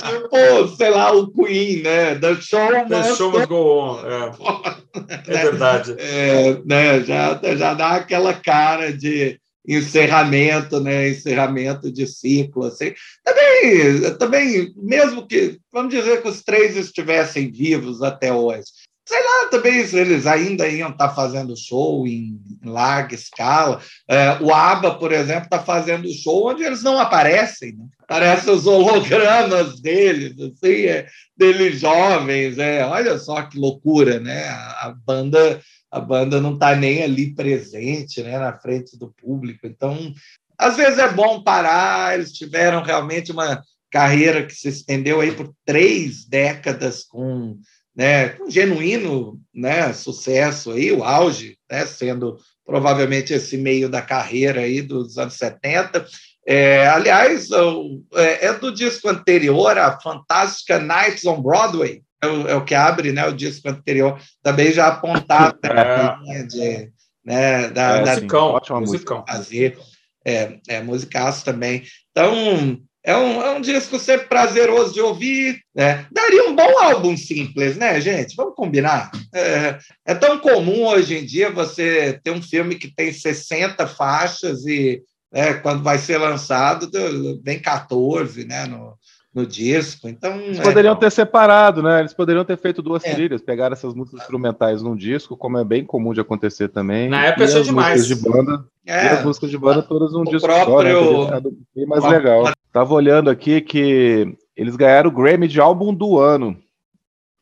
[0.00, 2.14] tipo, sei lá, o Queen, né?
[2.14, 4.00] The Show, The show must go on.
[4.06, 5.96] É, é verdade.
[5.98, 7.00] É, né?
[7.00, 11.08] já, já dá aquela cara de encerramento, né?
[11.08, 12.92] Encerramento de ciclo, assim.
[13.24, 18.64] Também, também, mesmo que, vamos dizer que os três estivessem vivos até hoje,
[19.06, 23.80] sei lá, também se eles ainda iam estar tá fazendo show em larga escala.
[24.08, 27.84] É, o ABBA, por exemplo, está fazendo show onde eles não aparecem, né?
[27.98, 31.06] Aparecem os hologramas deles, assim, é,
[31.36, 34.48] deles jovens, é, olha só que loucura, né?
[34.48, 35.60] A, a banda
[35.92, 39.66] a banda não está nem ali presente, né, na frente do público.
[39.66, 40.12] Então,
[40.58, 42.14] às vezes é bom parar.
[42.14, 47.58] Eles tiveram realmente uma carreira que se estendeu aí por três décadas com,
[47.94, 54.62] né, com genuíno né, sucesso aí, o auge, né, sendo provavelmente esse meio da carreira
[54.62, 56.06] aí dos anos 70.
[56.46, 57.50] É, aliás,
[58.14, 62.74] é, é do disco anterior, a fantástica Nights on Broadway, é o, é o que
[62.74, 66.92] abre né, o disco anterior, também já apontava a linha de,
[67.24, 69.78] né, da, é, da musicão, ótima música fazer.
[70.24, 71.82] É, é musicaço também.
[72.12, 75.60] Então, É um, é um disco sempre prazeroso de ouvir.
[75.74, 76.06] Né?
[76.12, 78.36] Daria um bom álbum simples, né, gente?
[78.36, 79.10] Vamos combinar.
[79.34, 84.64] É, é, tão comum hoje em dia você ter um filme que tem 60 faixas
[84.64, 85.02] e
[85.32, 86.88] é, quando vai ser lançado,
[87.42, 88.96] vem 14 né, no,
[89.34, 90.08] no disco.
[90.08, 92.00] Então, Eles é, poderiam ter separado, né?
[92.00, 93.14] Eles poderiam ter feito duas é.
[93.14, 97.08] trilhas, pegar essas músicas instrumentais num disco, como é bem comum de acontecer também.
[97.08, 98.06] Na época achei demais.
[98.06, 99.06] De banda, é.
[99.06, 101.26] E as músicas de banda todas num o disco próprio...
[101.26, 101.40] só, né?
[101.74, 102.52] Bem mais legal.
[102.72, 106.56] Tava olhando aqui que eles ganharam o Grammy de álbum do ano.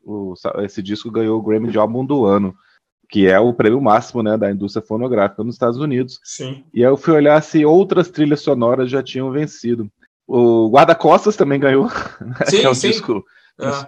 [0.04, 2.54] O, esse disco ganhou o Grammy de álbum do ano
[3.10, 6.20] que é o prêmio máximo né, da indústria fonográfica nos Estados Unidos.
[6.22, 6.64] Sim.
[6.72, 9.90] E aí eu fui olhar se outras trilhas sonoras já tinham vencido.
[10.32, 11.86] O Guarda-Costas também ganhou,
[12.22, 12.90] né, sim, é um sim.
[12.90, 13.24] disco
[13.60, 13.86] é.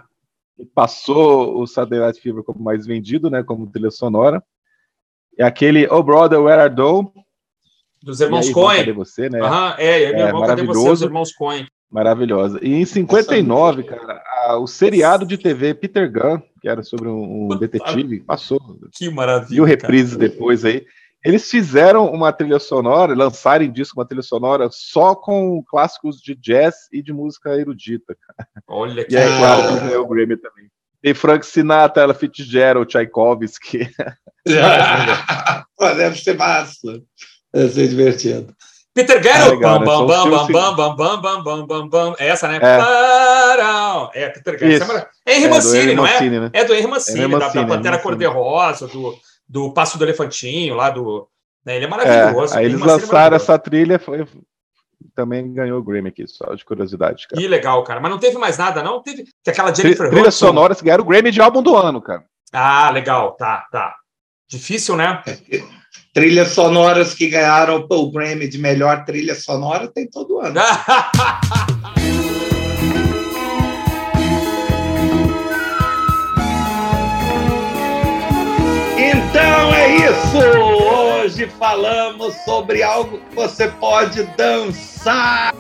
[0.57, 4.43] que passou o Night Fever como mais vendido, né, como trilha sonora.
[5.39, 7.15] E aquele Oh Brother, Where Are Thou?
[8.03, 8.79] Dos irmãos aí, Coen.
[8.79, 9.41] Cadê você, né?
[9.41, 10.81] Aham, é, é, é maravilhoso.
[10.81, 11.65] Você, os irmãos Coen.
[11.89, 12.59] Maravilhosa.
[12.61, 17.53] E em 59, cara, a, o seriado de TV Peter Gunn, que era sobre um,
[17.53, 18.59] um detetive, passou.
[18.93, 19.59] Que maravilha.
[19.59, 20.85] E o reprise depois aí.
[21.25, 26.35] Eles fizeram uma trilha sonora, lançaram em disco uma trilha sonora só com clássicos de
[26.35, 28.17] jazz e de música erudita.
[28.67, 30.69] Olha que E aí, claro, o Grammy também.
[31.01, 33.89] Tem Frank Sinatra, ela Fitzgerald, Tchaikovsky.
[35.79, 37.03] Deve ser massa.
[37.53, 38.55] Deve ser divertido.
[38.95, 42.47] Peter Garrett, bam, bam, bam, bam, bam, bam, bam, bam, bam, bam, bam, é essa,
[42.47, 42.61] né?
[42.63, 45.09] É, é Peter Garrett.
[45.25, 46.51] É Henry Mancini, não é?
[46.53, 49.17] É do Henry Mancini, da, da Pantera Cor-de-Rosa, do,
[49.53, 51.29] do Passo do Elefantinho, lá do...
[51.65, 51.77] Né?
[51.77, 52.55] Ele é maravilhoso.
[52.55, 54.27] É, aí eles lançaram essa trilha, foi,
[55.15, 57.41] também ganhou o Grammy aqui, só de curiosidade, cara.
[57.41, 58.01] Que legal, cara.
[58.01, 59.03] Mas não teve mais nada, não?
[59.03, 60.47] Teve que aquela Jennifer Trilha Hudson...
[60.47, 62.25] sonora, ganharam o Grammy de álbum do ano, cara.
[62.51, 63.95] Ah, legal, tá, tá.
[64.49, 65.23] Difícil, né?
[66.15, 70.61] Trilhas sonoras que ganharam o Grammy de melhor trilha sonora tem todo ano.
[80.31, 85.53] Hoje falamos sobre algo que você pode dançar,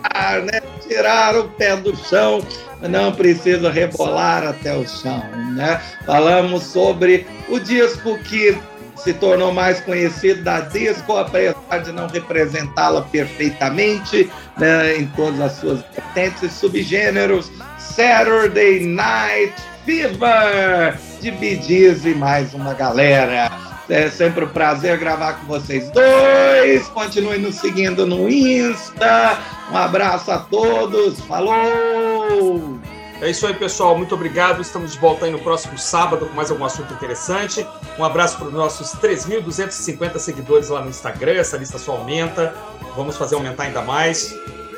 [0.44, 0.60] né?
[0.86, 2.44] tirar o pé do chão,
[2.80, 5.22] não precisa rebolar até o chão.
[5.54, 5.80] Né?
[6.04, 8.56] Falamos sobre o disco que
[8.96, 15.52] se tornou mais conhecido da disco, apesar de não representá-la perfeitamente né, em todas as
[15.52, 17.50] suas vertentes e subgêneros.
[17.78, 19.54] Saturday Night
[19.84, 23.50] Fever, de Bee Gees e mais uma galera.
[23.92, 26.88] É sempre um prazer gravar com vocês dois.
[26.88, 29.38] Continue nos seguindo no Insta.
[29.70, 31.20] Um abraço a todos.
[31.20, 32.78] Falou!
[33.20, 33.94] É isso aí, pessoal.
[33.94, 34.62] Muito obrigado.
[34.62, 37.66] Estamos de volta aí no próximo sábado com mais algum assunto interessante.
[37.98, 41.32] Um abraço para os nossos 3.250 seguidores lá no Instagram.
[41.32, 42.54] Essa lista só aumenta.
[42.96, 44.34] Vamos fazer aumentar ainda mais.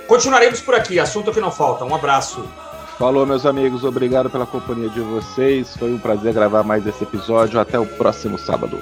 [0.09, 0.99] Continuaremos por aqui.
[0.99, 1.85] Assunto que não falta.
[1.85, 2.45] Um abraço.
[2.99, 3.85] Falou, meus amigos.
[3.85, 5.77] Obrigado pela companhia de vocês.
[5.77, 7.59] Foi um prazer gravar mais esse episódio.
[7.59, 8.79] Até o próximo sábado.